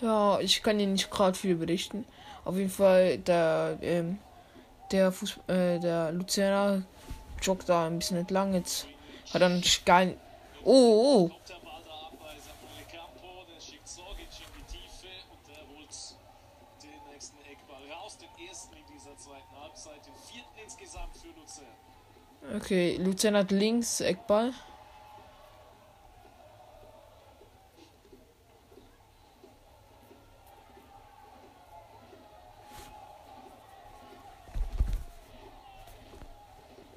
[0.01, 2.05] Ja, ich kann dir nicht gerade viel berichten.
[2.43, 4.19] Auf jeden Fall, der, ähm,
[4.91, 6.83] der, Fuß, äh, der Luzerner
[7.41, 8.53] joggt da ein bisschen entlang.
[8.53, 8.87] Jetzt
[9.33, 10.17] hat er nicht gar nicht.
[10.63, 11.31] Oh, oh,
[22.53, 22.97] okay.
[22.97, 24.51] Luzern hat links Eckball.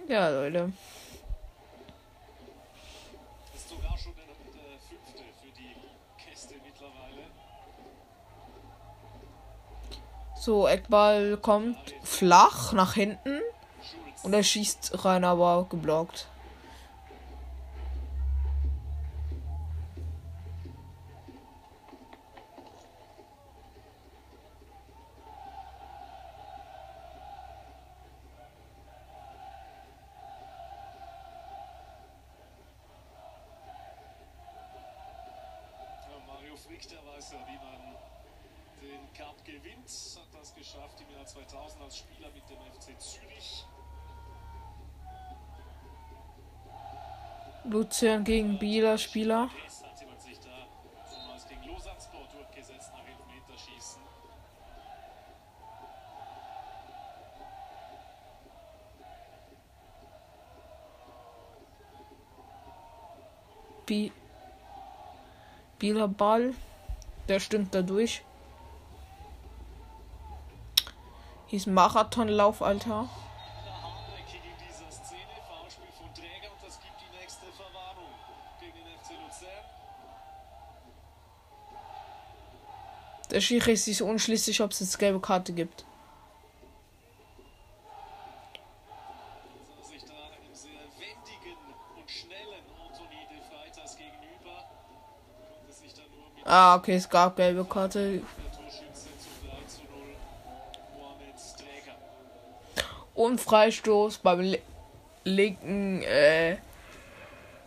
[0.09, 0.73] Ja, Leute.
[3.55, 5.77] Ist sogar schon der, der fünfte für die
[6.17, 7.27] Käste mittlerweile.
[10.35, 13.43] So, Eckball kommt flach nach hinten.
[14.23, 16.29] Und er schießt rein, aber geblockt.
[51.79, 54.03] Lausanne-Sport durchgesetzt nach Elfmeterschießen.
[63.87, 64.13] Bi
[65.79, 66.55] Bieler Ball.
[67.29, 68.25] Der stimmt da durch.
[71.47, 73.09] Hier ist Marathonlauf, Alter.
[83.31, 85.85] Der Schiri ist sich unschlüssig, ob es jetzt gelbe Karte gibt.
[96.45, 98.23] Ah, okay, es gab gelbe Karte.
[103.15, 104.57] Und Freistoß beim
[105.25, 106.57] linken äh,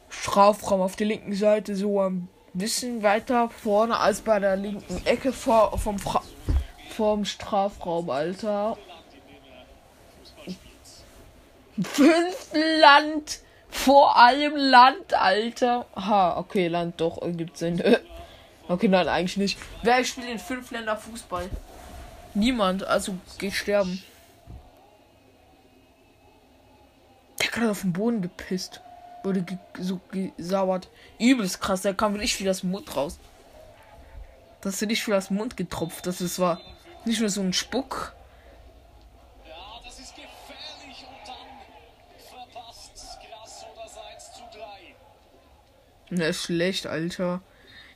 [0.09, 5.32] Strafraum auf der linken Seite so am bisschen weiter vorne als bei der linken Ecke
[5.32, 6.22] vor, vom, Fra
[6.89, 8.78] vom Strafraum, Alter.
[11.82, 12.49] Fünf
[12.82, 13.39] Land
[13.70, 15.86] vor allem Land, Alter.
[15.95, 17.82] Ha, okay, Land doch, ergibt Sinn.
[18.68, 19.60] Okay, nein, eigentlich nicht.
[19.84, 21.49] Wer spielt in fünf Länder Fußball?
[22.34, 24.02] Niemand, also geh sterben.
[27.38, 28.80] Der hat gerade auf den Boden gepisst.
[29.24, 29.45] Wurde
[29.80, 30.89] so gesauert.
[31.19, 33.19] Übelst krass, der kam nicht viel aus dem Mund raus.
[34.61, 36.05] Das ist nicht viel aus dem Mund getropft.
[36.05, 36.59] Das ist war
[37.05, 38.13] nicht nur so ein Spuck.
[39.47, 41.47] Ja, das ist gefährlich und dann
[42.30, 44.43] verpasst Grasso das 1 zu
[46.09, 46.15] 3.
[46.15, 47.41] Ne, ist schlecht, Alter.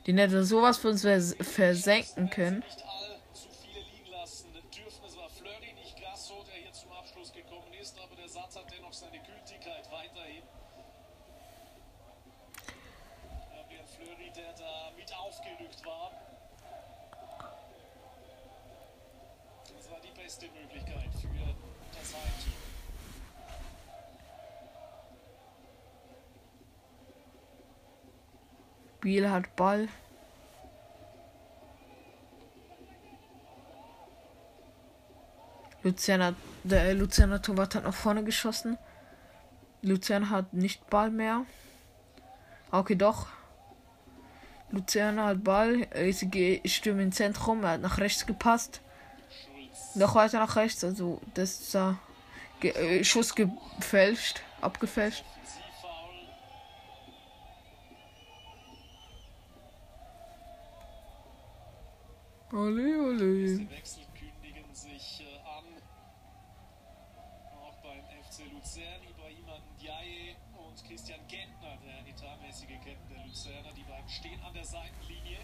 [0.06, 2.58] Den hätte sowas für uns vers versenken können.
[2.58, 5.04] Nicht allzu viele liegen lassen dürfen.
[5.06, 8.66] Es war Fleury, nicht Grasso, der hier zum Abschluss gekommen ist, aber der Satz hat
[8.76, 10.42] dennoch seine Gültigkeit weiterhin.
[13.54, 16.10] Fabian Fleury, der da mit aufgerückt war.
[20.38, 21.28] Beste Möglichkeit für
[21.98, 22.52] das Heimteam.
[29.00, 29.88] Biel hat Ball.
[35.84, 36.34] Hat,
[36.64, 38.76] der Luzerner Torwart hat nach vorne geschossen.
[39.80, 41.46] Luzern hat nicht Ball mehr.
[42.70, 43.28] Okay, doch.
[44.70, 45.88] Luzern hat Ball.
[46.12, 47.64] Sie stürmen ins Zentrum.
[47.64, 48.82] Er hat nach rechts gepasst.
[49.96, 50.84] Noch weiter nach rechts.
[50.84, 51.78] Also, das ist
[52.60, 54.42] ge äh, Schuss gefälscht.
[54.60, 55.24] Abgefälscht.
[62.52, 63.58] Ole, ole.
[63.58, 65.64] Die Wechsel kündigen sich äh, an.
[67.58, 69.02] Auch beim FC Luzern.
[69.08, 73.72] Ibrahima Ndiaye und Christian Gentner, der etatmäßige Captain der Luzerner.
[73.74, 75.38] Die beiden stehen an der Seitenlinie.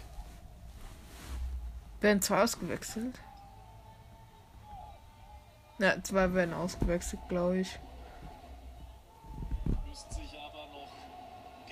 [2.01, 3.19] Werden zwei ausgewechselt?
[5.79, 7.79] Ja, zwei werden ausgewechselt, glaube ich.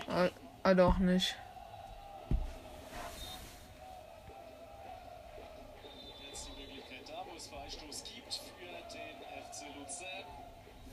[0.08, 0.30] Ah,
[0.64, 1.36] ah, doch nicht.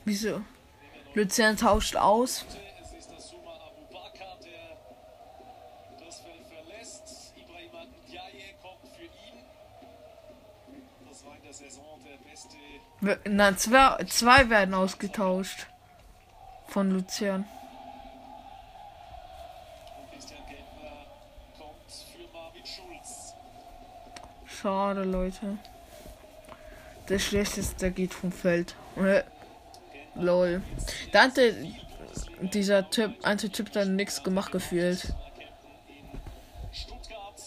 [0.05, 0.41] Wieso?
[1.13, 2.45] Luzern tauscht aus.
[2.81, 4.77] Es ist der Suma Abubakar, der
[6.05, 7.33] das Feld verlässt.
[7.35, 9.43] Ibrahima Ndiaye kommt für ihn.
[11.07, 15.67] Das war in der Saison der beste Wir- Na, zwei, zwei werden ausgetauscht.
[16.67, 16.91] Von
[22.65, 23.33] Schulz.
[24.45, 25.57] Schade, Leute.
[27.07, 28.75] Der schlechteste geht vom Feld.
[28.97, 29.23] Äh,
[30.15, 30.61] Lol.
[31.11, 31.55] Da hatte
[32.41, 35.01] dieser Typ, eine Typ dann nichts gemacht gefühlt.
[35.01, 36.19] Captain
[36.67, 37.41] in Stuttgart.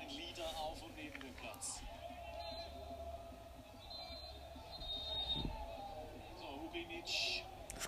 [0.00, 1.80] Ein Leader auf und neben dem Platz.
[6.38, 7.04] So, Huginic
[7.76, 7.87] Es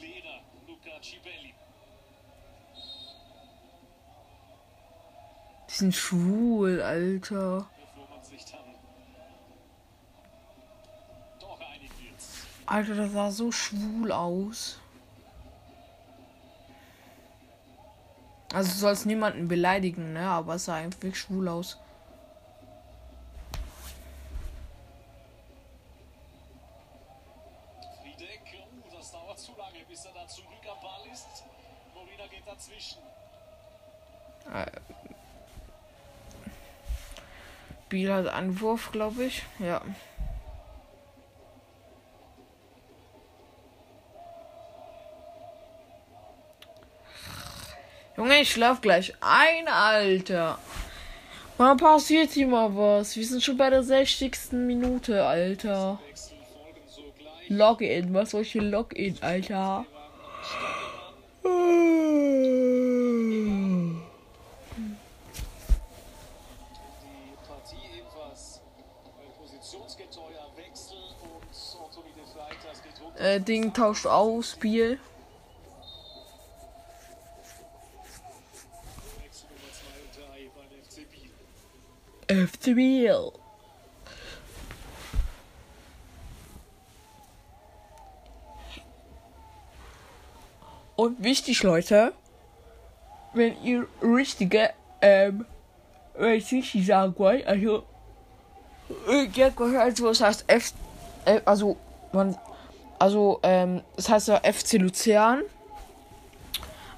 [0.00, 1.54] Lehrer Luca Cibelli.
[5.68, 7.70] Die sind schwul, Alter.
[7.78, 8.65] bevor man sich dann
[12.66, 14.78] Alter, das sah so schwul aus.
[18.52, 20.28] Also du sollst niemanden beleidigen, ne?
[20.28, 21.78] Aber es sah einfach schwul aus.
[28.02, 28.40] Friedeck,
[28.92, 31.44] das dauert zu lange, bis da zurück am Ball ist.
[31.94, 32.98] Molina geht dazwischen.
[37.88, 39.44] Biel hat Anwurf, glaube ich.
[39.58, 39.82] Ja.
[48.26, 50.58] Junge, ich schlaf gleich ein, Alter.
[51.58, 53.14] Wann passiert hier mal was?
[53.14, 54.50] Wir sind schon bei der 60.
[54.50, 56.00] Minute, Alter.
[57.46, 59.86] Login, was soll ich hier Login, Alter?
[73.20, 74.98] Äh, Ding tauscht aus, Spiel.
[79.26, 81.06] Wechsel Nummer 2 und 3 beim FC
[82.26, 82.46] Biel.
[82.46, 83.32] FC Biel.
[90.96, 92.14] Und wichtig, Leute,
[93.34, 94.70] wenn ihr richtige,
[95.02, 95.44] ähm,
[96.14, 97.84] wenn ich richtig sagen wollt, also,
[99.06, 100.72] ihr gehört, was heißt F,
[101.26, 101.76] äh, also,
[102.12, 102.36] man,
[102.98, 105.42] also, ähm, das heißt ja FC Luzern.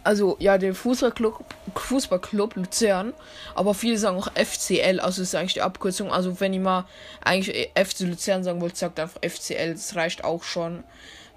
[0.09, 1.45] Also, ja, der Fußballclub,
[1.75, 3.13] Fußballclub Luzern.
[3.55, 6.11] Aber viele sagen auch FCL, also ist eigentlich die Abkürzung.
[6.11, 6.87] Also, wenn ihr mal
[7.23, 10.83] eigentlich FC Luzern sagen wollt, sagt einfach FCL, das reicht auch schon.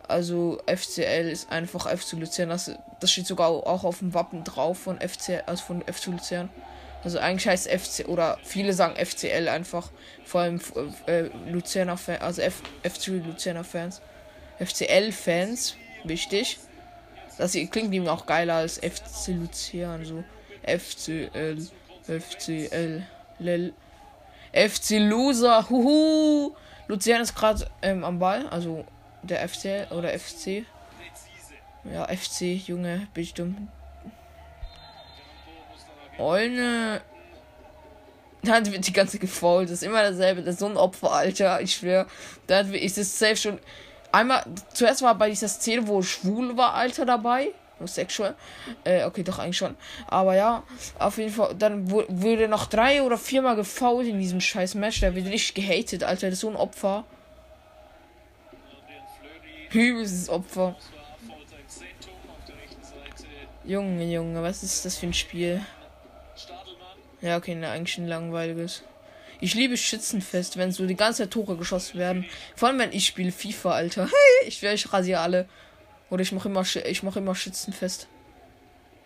[0.07, 2.47] Also, FCL ist einfach FC Luzern.
[2.47, 6.47] Das, das steht sogar auch auf dem Wappen drauf von FC, also von FC Luzern.
[7.03, 9.89] Also, eigentlich heißt FC, oder viele sagen FCL einfach.
[10.23, 10.61] Vor allem
[11.07, 14.01] äh, Luzerner Fans, also F, FC Luzerner Fans.
[14.59, 16.57] FCL-Fans, wichtig.
[17.41, 20.23] Das hier klingt ihm auch geiler als FC Luzern, so
[20.61, 21.57] FCL,
[22.05, 23.03] FCL,
[23.39, 23.73] Lel.
[24.53, 26.55] FC Loser, huhu.
[26.87, 28.85] Luzern ist gerade ähm, am Ball, also
[29.23, 30.65] der FC oder FC.
[31.91, 33.69] Ja, FC, Junge, bin ich dumm.
[36.19, 37.01] Olne.
[38.43, 39.67] Dann wird die ganze gefault.
[39.67, 40.43] Das ist immer dasselbe.
[40.43, 41.59] Das ist so ein Opfer, Alter.
[41.59, 42.05] Ich schwör.
[42.45, 43.59] Da ist es safe schon.
[44.11, 44.43] Einmal,
[44.73, 47.49] zuerst war bei dieser Szene, wo schwul war, Alter, dabei.
[47.85, 48.35] Sexual.
[48.83, 49.75] Äh, okay, doch eigentlich schon.
[50.07, 50.61] Aber ja,
[50.99, 51.55] auf jeden Fall.
[51.55, 54.99] Dann wu- wurde noch drei oder viermal gefault in diesem scheiß Match.
[54.99, 56.27] Der wird richtig gehatet, Alter.
[56.27, 57.05] Das ist so ein Opfer.
[59.71, 60.75] Übelstes Opfer.
[63.63, 65.61] Junge, Junge, was ist das für ein Spiel?
[67.21, 68.83] Ja, okay, ne, eigentlich ein langweiliges.
[69.41, 72.25] Ich liebe Schützenfest, wenn so die ganze Tore geschossen werden.
[72.55, 74.05] Vor allem, wenn ich spiele FIFA, Alter.
[74.41, 75.49] Hey, ich schwör, ich rasiere alle.
[76.09, 78.07] Oder ich mache immer, ich mache immer Schützenfest.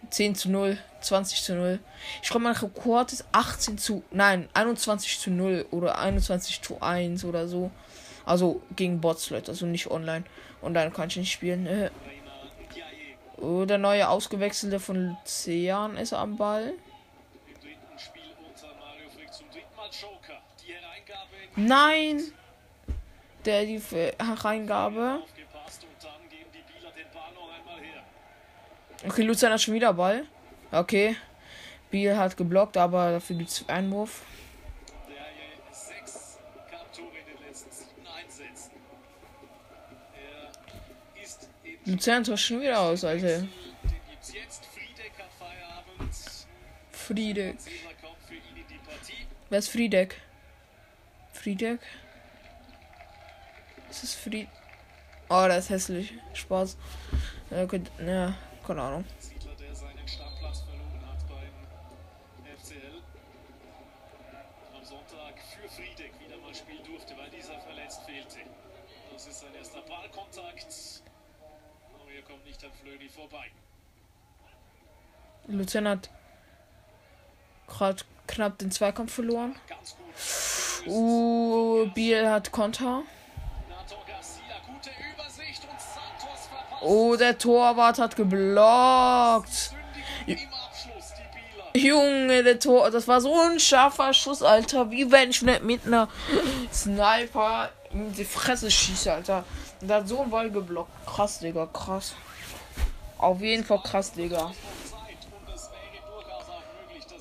[0.09, 1.79] 10 zu 0, 20 zu 0.
[2.21, 7.25] Ich glaube, mein Rekord ist 18 zu, nein, 21 zu 0 oder 21 zu 1
[7.25, 7.71] oder so.
[8.25, 10.25] Also gegen Bots, Leute, also nicht online.
[10.61, 11.65] Und dann kann ich nicht spielen.
[11.65, 11.89] Äh.
[12.69, 16.73] Ndiaye Oh, der neue Ausgewechselte von Luzern ist am Ball.
[17.47, 20.41] im dritten Spiel unter Mario Frick zum dritten Mal Joker.
[20.61, 22.22] Die Hereingabe in Nein!
[23.45, 25.22] Der die her.
[29.08, 30.26] Okay, Luzern hat schon wieder Ball.
[30.72, 31.16] Okay.
[31.91, 34.24] Biel hat geblockt, aber dafür gibt es Einwurf.
[41.86, 43.47] Er Luzern tauscht schon wieder aus, Alter.
[46.91, 47.58] Friedeck.
[49.49, 50.24] Wer ist Friedeck?
[51.46, 51.80] Friedeck?
[53.88, 54.48] Ist das Fried.
[55.30, 56.16] Oh, der ist hässlich.
[56.34, 56.76] Spaß.
[57.52, 58.34] Ja, okay, ja,
[58.66, 59.06] keine Ahnung.
[59.20, 63.00] Siedler, der seinen Stammplatz verloren hat beim FCL.
[64.76, 68.39] Am Sonntag für Friedeck wieder mal spielen durfte, weil dieser verletzt fehlte.
[69.14, 71.04] Das ist sein erster Ballkontakt.
[71.93, 73.52] Aber hier kommt nicht an Flöni vorbei.
[75.46, 76.10] Luzern hat
[77.68, 79.56] gerade knapp den Zweikampf verloren.
[79.70, 79.96] Ganz
[80.88, 83.03] Uh, Biel hat Konter.
[86.81, 89.71] Oh, der Torwart hat geblockt.
[91.75, 94.91] Junge, der Tor, das war so ein scharfer Schuss, Alter.
[94.91, 96.07] Wie wenn ich nicht mit einer
[96.71, 99.43] Sniper in die Fresse schieße, Alter.
[99.81, 100.91] Und hat so ein Ball geblockt.
[101.05, 102.13] Krass, Digga, krass.
[103.17, 104.51] Auf jeden Fall krass, Digga.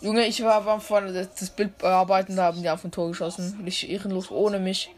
[0.04, 3.62] Junge, ich war beim vorne das, Bild bearbeiten, da haben die auf ein Tor geschossen.
[3.64, 4.90] Richtig ehrenlos ohne mich.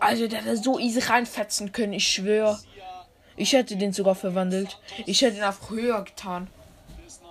[0.00, 2.58] Also, der hätte so easy reinfetzen können, ich schwöre.
[3.36, 4.78] Ich hätte den sogar verwandelt.
[5.04, 6.48] Ich hätte ihn einfach höher getan.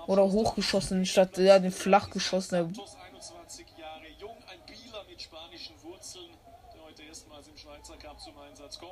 [0.05, 2.51] Oder hochgeschossen, statt ja, den flach geschossen.
[2.51, 6.29] Santos, 21 Jahre jung, ein Bieler mit spanischen Wurzeln,
[6.71, 8.91] der heute erstmals im Schweizer Cup zum Einsatz kommt.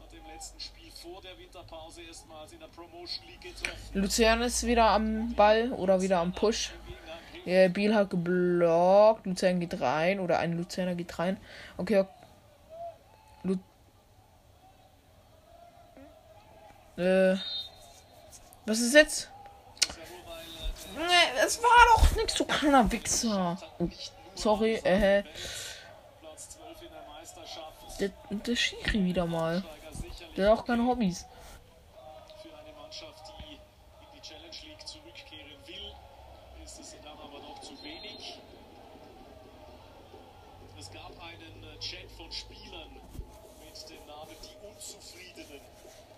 [0.00, 1.57] Hat im letzten Spiel vor der Winterpause erstmals in der Promotion League getroffen.
[3.94, 6.72] Luzern ist wieder am Ball oder wieder am Push.
[7.44, 9.26] Ja, Biel hat geblockt.
[9.26, 10.20] Luzern geht rein.
[10.20, 11.38] Oder ein Luzerner geht rein.
[11.76, 12.00] Okay.
[12.00, 12.08] ok-
[13.44, 13.56] Lu
[17.02, 17.36] äh.
[18.66, 19.30] Was ist jetzt?
[20.96, 23.56] Nee, es war doch nichts, du kleiner Wichser.
[23.78, 23.88] Oh,
[24.34, 25.22] sorry, äh.
[26.20, 26.88] Platz 12 in
[27.98, 28.38] der.
[28.46, 29.62] Der, Schiri wieder mal.
[30.36, 31.24] Der hat auch keine Hobbys.
[32.42, 33.58] für eine Mannschaft, die in
[34.14, 35.92] die Challenge League zurückkehren will,
[36.64, 38.38] ist es dann aber noch zu wenig.
[40.78, 42.90] Es gab einen äh, Chat von Spielern
[43.64, 45.60] mit dem Namen Die Unzufriedenen.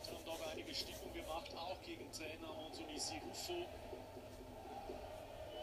[0.05, 3.66] Die haben doch einige Stimmung gemacht, auch gegen Trainer Anthony Sirufo.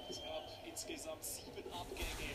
[0.10, 2.30] Es gab insgesamt sieben Abgänge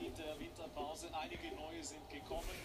[0.00, 1.06] in der Winterpause.
[1.12, 2.56] Einige neue sind gekommen.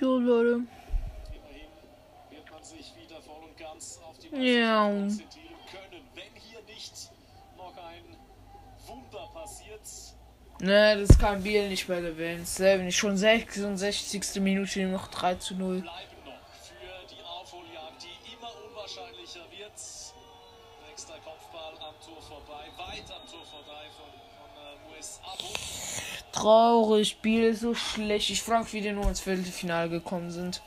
[0.00, 0.48] Jo, Leute.
[0.48, 1.70] Immerhin
[2.30, 4.88] wird man sich wieder voll und ganz auf die Ja.
[4.88, 6.02] Konzentrieren können.
[6.14, 7.10] Wenn hier nicht
[7.56, 8.16] noch ein
[8.86, 9.80] Wunder passiert,
[10.60, 12.44] Ne, das kann Biel nicht mehr gewinnen.
[12.90, 14.40] Schon 66.
[14.42, 15.82] Minute noch 3 zu 0.
[15.82, 16.17] bleiben
[26.38, 28.30] Traurig, ist so schlecht.
[28.30, 30.62] Ich frage, wie die nur ins Viertelfinale gekommen sind.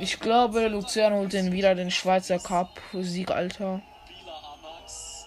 [0.00, 2.80] Ich glaube, Luzern holt den wieder den Schweizer Cup.
[2.92, 3.80] Sieg, Alter.
[4.08, 5.26] Bila Amax.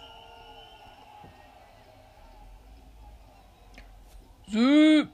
[4.47, 5.07] Sieg.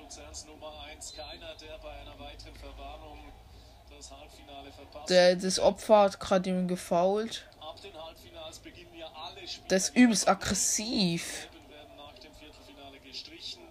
[0.00, 3.18] Luzerns Nummer 1, keiner, der bei einer weiteren Verwarnung
[3.88, 3.97] das Halbfinale verpasst.
[5.08, 7.48] Der, das Opfer hat gerade ihm gefault.
[9.70, 11.48] Der ist übelst aggressiv.
[11.50, 13.62] Gelben werden nach dem Viertelfinale gestrichen.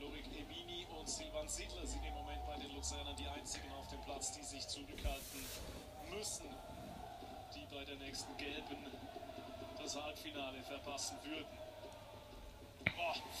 [0.00, 4.00] Lorik Emini und Silvan Siedler sind im Moment bei den Luzernern die einzigen auf dem
[4.02, 5.44] Platz, die sich zurückhalten
[6.10, 6.46] müssen,
[7.54, 8.86] die bei der nächsten Gelben
[9.86, 11.46] das Halbfinale verpassen würden.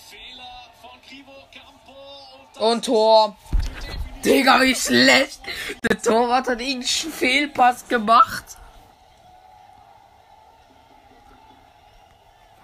[0.08, 3.36] Fehler von Krivo Campo und, Tor.
[4.24, 5.40] Digga, wie schlecht.
[5.82, 8.44] Der Torwart hat irgendeinen Fehlpass gemacht.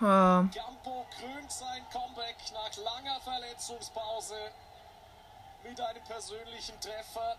[0.00, 4.36] Ah, Campo krönt sein Comeback nach langer Verletzungspause
[5.64, 7.36] mit einem persönlichen Treffer.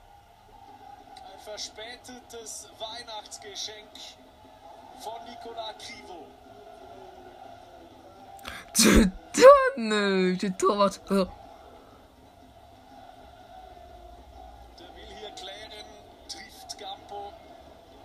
[1.32, 3.89] Ein verspätetes Weihnachtsgeschenk
[5.04, 6.28] von Nikola Krivo.
[8.78, 11.01] der, der, nö, der Torwart.
[11.10, 11.18] Der
[14.95, 15.88] will hier klären,
[16.30, 17.34] trifft Campo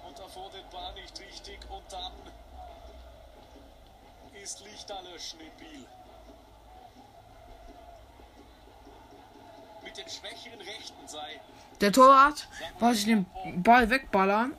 [0.07, 2.13] und davor den Ball nicht richtig und dann
[4.43, 5.87] ist Lichterlöschen in Biel.
[9.85, 11.41] Mit den schwächeren Rechten sei
[11.81, 12.49] Der Torwart
[12.81, 13.27] wollte den
[13.63, 14.53] Ball wegballern.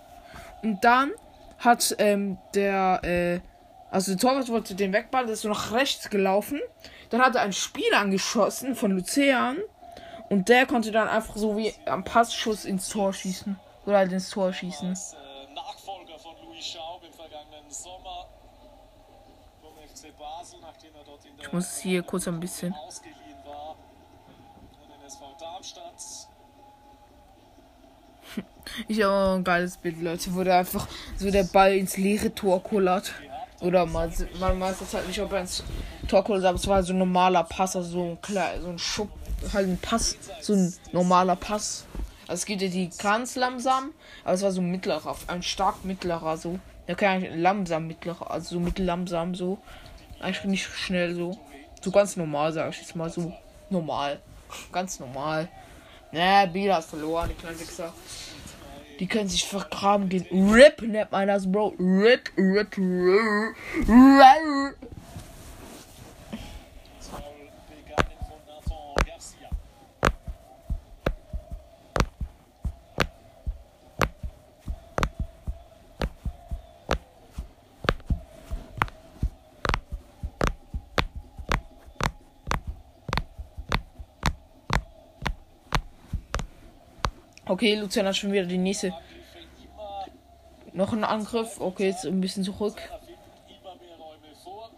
[0.62, 1.12] Und dann
[1.60, 3.40] hat ähm, der, äh,
[3.92, 6.60] also der Torwart wollte den wegballern, der ist so nach rechts gelaufen.
[7.10, 9.58] Dann hat er einen Spieler angeschossen von Luzern.
[10.30, 13.60] Und der konnte dann einfach so wie am Passschuss ins Tor schießen.
[13.86, 14.90] Oder halt ins Tor schießen.
[14.90, 18.30] als äh, Nachfolger von Louis Schaub im vergangenen Sommer
[19.60, 22.74] vom FC Basel, nachdem er dort in der Ich muss hier kurz ein bisschen.
[22.74, 26.29] ausgeliehen war an den SV Darmstadt.
[28.88, 32.64] Ich habe ein geiles Bild, Leute, wo der einfach so der Ball ins leere Tor
[32.64, 33.14] kullert.
[33.62, 35.64] Oder man, man weiß jetzt halt nicht, ob er ins
[36.08, 38.80] Tor kullert, aber es war so ein normaler Pass, also so ein klar, so ein
[38.80, 39.10] Schub,
[39.54, 41.86] halt ein Pass, so ein normaler Pass.
[42.22, 43.92] Also es geht ja die ganz langsam,
[44.24, 46.60] aber es war so ein mittlerer, ein stark mittlerer, so.
[46.88, 49.58] Der kann eigentlich langsam mittlerer, also so mittellangsam, so.
[50.20, 51.38] Eigentlich nicht schnell, so.
[51.82, 53.34] So ganz normal, sag ich jetzt mal, so
[53.70, 54.20] normal.
[54.72, 55.48] Ganz normal.
[56.12, 57.94] Ne, Biel hat verloren, die kleinen Wichser.
[59.00, 60.26] Die können sich vergraben gehen.
[60.32, 61.74] RIP nennt man das, Bro.
[61.80, 63.56] RIP, RIP, RIP.
[63.88, 64.76] RIP.
[87.60, 88.94] Okay, Lucian hat schon wieder die nächste.
[90.72, 91.60] Noch ein Angriff.
[91.60, 92.78] Okay, jetzt ein bisschen zurück.
[92.78, 94.72] finden immer mehr Räume vor.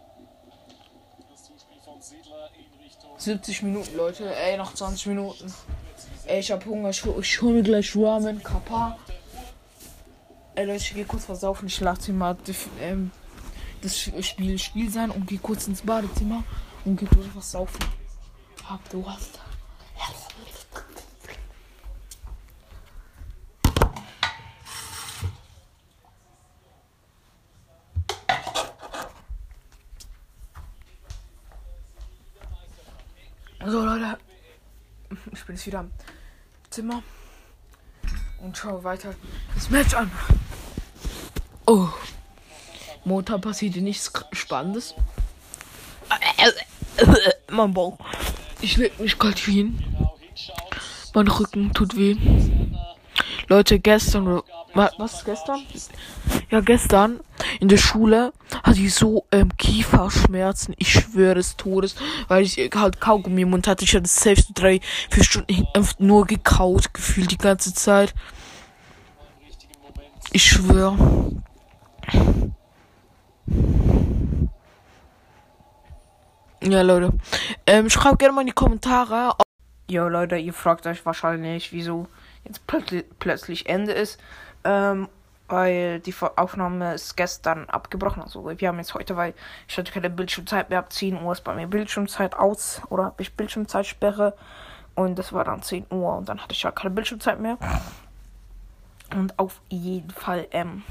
[1.30, 4.34] Das Zuspiel von Siedler in Richtung 70 Minuten, Leute.
[4.34, 5.54] Ey, noch 20 Minuten.
[6.26, 6.90] Ey, ich hab Hunger.
[6.90, 8.98] Ich, ich hol mir gleich Ramen, Kappa.
[10.56, 11.68] Ey, Leute, ich geh kurz versaufen.
[11.68, 13.12] Ich lasse mal das, ähm,
[13.80, 16.42] das Spiel Spiel sein und geh kurz ins Badezimmer
[16.84, 17.84] und geh kurz was saufen.
[18.68, 19.38] Hab du hast.
[33.64, 34.18] So Leute,
[35.32, 35.90] ich bin jetzt wieder im
[36.70, 37.02] Zimmer
[38.42, 39.14] und schaue weiter
[39.54, 40.10] das Match an.
[41.66, 41.88] Oh.
[43.04, 44.94] Montag passierte nichts Spannendes.
[47.50, 47.98] Mein Bauch.
[48.62, 49.84] Ich leg mich gerade hin.
[51.12, 52.16] Mein Rücken tut weh.
[53.48, 54.40] Leute, gestern,
[54.72, 55.66] was gestern?
[56.50, 57.20] Ja, gestern
[57.60, 58.32] in der Schule
[58.62, 60.74] hatte ich so ähm, Kieferschmerzen.
[60.78, 61.96] Ich schwöre des Todes,
[62.28, 63.84] weil ich halt Kaugummi im Mund hatte.
[63.84, 65.66] Ich hatte safe drei, vier Stunden
[65.98, 68.14] nur gekaut, gefühlt die ganze Zeit.
[70.32, 70.96] Ich schwöre.
[76.62, 77.12] Ja, Leute.
[77.66, 79.34] Ähm, schreibt gerne mal in die Kommentare.
[79.90, 82.06] Ja, Leute, ihr fragt euch wahrscheinlich, wieso
[82.44, 84.18] jetzt plötzlich, plötzlich Ende ist.
[84.64, 85.08] Ähm,
[85.52, 88.22] weil die Aufnahme ist gestern abgebrochen.
[88.22, 89.34] Also wir haben jetzt heute, weil
[89.68, 90.78] ich hatte keine Bildschirmzeit mehr.
[90.78, 92.80] Ab 10 Uhr ist bei mir Bildschirmzeit aus.
[92.88, 94.34] Oder habe ich Bildschirmzeitsperre.
[94.94, 96.16] Und das war dann 10 Uhr.
[96.16, 97.58] Und dann hatte ich ja keine Bildschirmzeit mehr.
[99.14, 100.84] Und auf jeden Fall, ähm,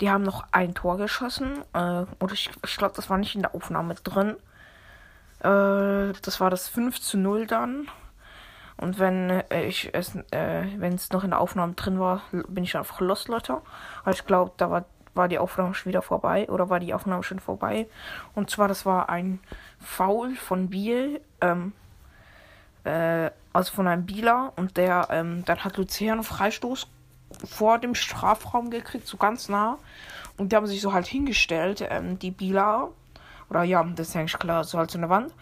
[0.00, 1.62] die haben noch ein Tor geschossen.
[1.72, 4.30] Äh, oder ich, ich glaube, das war nicht in der Aufnahme drin.
[5.38, 7.86] Äh, das war das 5 zu 0 dann.
[8.76, 12.64] Und wenn äh, ich es, äh, wenn es noch in der Aufnahme drin war, bin
[12.64, 13.58] ich einfach lost, Leute.
[14.04, 16.48] Weil ich glaube, da war, war die Aufnahme schon wieder vorbei.
[16.48, 17.86] Oder war die Aufnahme schon vorbei.
[18.34, 19.40] Und zwar, das war ein
[19.78, 21.20] Foul von Biel.
[21.40, 21.72] Ähm,
[22.84, 24.52] äh, also von einem Bieler.
[24.56, 26.88] Und der, ähm, dann hat Luciano Freistoß
[27.46, 29.78] vor dem Strafraum gekriegt, so ganz nah.
[30.36, 32.88] Und die haben sich so halt hingestellt, ähm, die Bieler.
[33.50, 35.32] Oder ja, das ist eigentlich klar, so halt so eine Wand.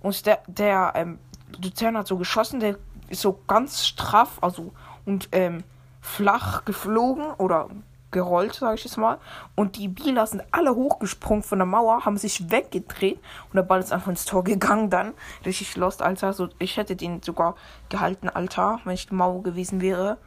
[0.00, 1.18] Und der, der, ähm,
[1.62, 2.78] Luzern hat so geschossen, der
[3.08, 4.72] ist so ganz straff, also
[5.04, 5.64] und ähm,
[6.00, 7.68] flach geflogen oder
[8.12, 9.18] gerollt, sage ich jetzt mal.
[9.56, 13.80] Und die Bieler sind alle hochgesprungen von der Mauer, haben sich weggedreht und der Ball
[13.80, 15.14] ist einfach ins Tor gegangen dann.
[15.44, 16.32] Richtig lost, Alter.
[16.32, 17.56] So, ich hätte den sogar
[17.88, 20.18] gehalten, Alter, wenn ich die Mauer gewesen wäre.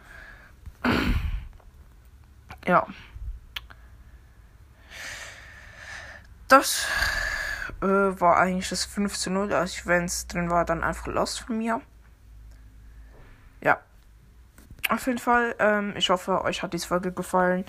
[2.68, 2.86] ja.
[6.48, 6.86] Das
[7.82, 9.54] äh, war eigentlich das 5 zu 0.
[9.54, 11.82] Also wenn es drin war, dann einfach lost von mir.
[13.62, 13.80] Ja.
[14.90, 17.66] Auf jeden Fall, ähm, ich hoffe, euch hat diese Folge gefallen.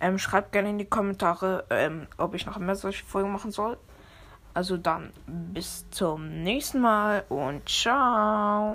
[0.00, 3.78] Ähm, schreibt gerne in die Kommentare, ähm, ob ich noch mehr solche Folgen machen soll.
[4.54, 8.66] Also dann bis zum nächsten Mal und ciao.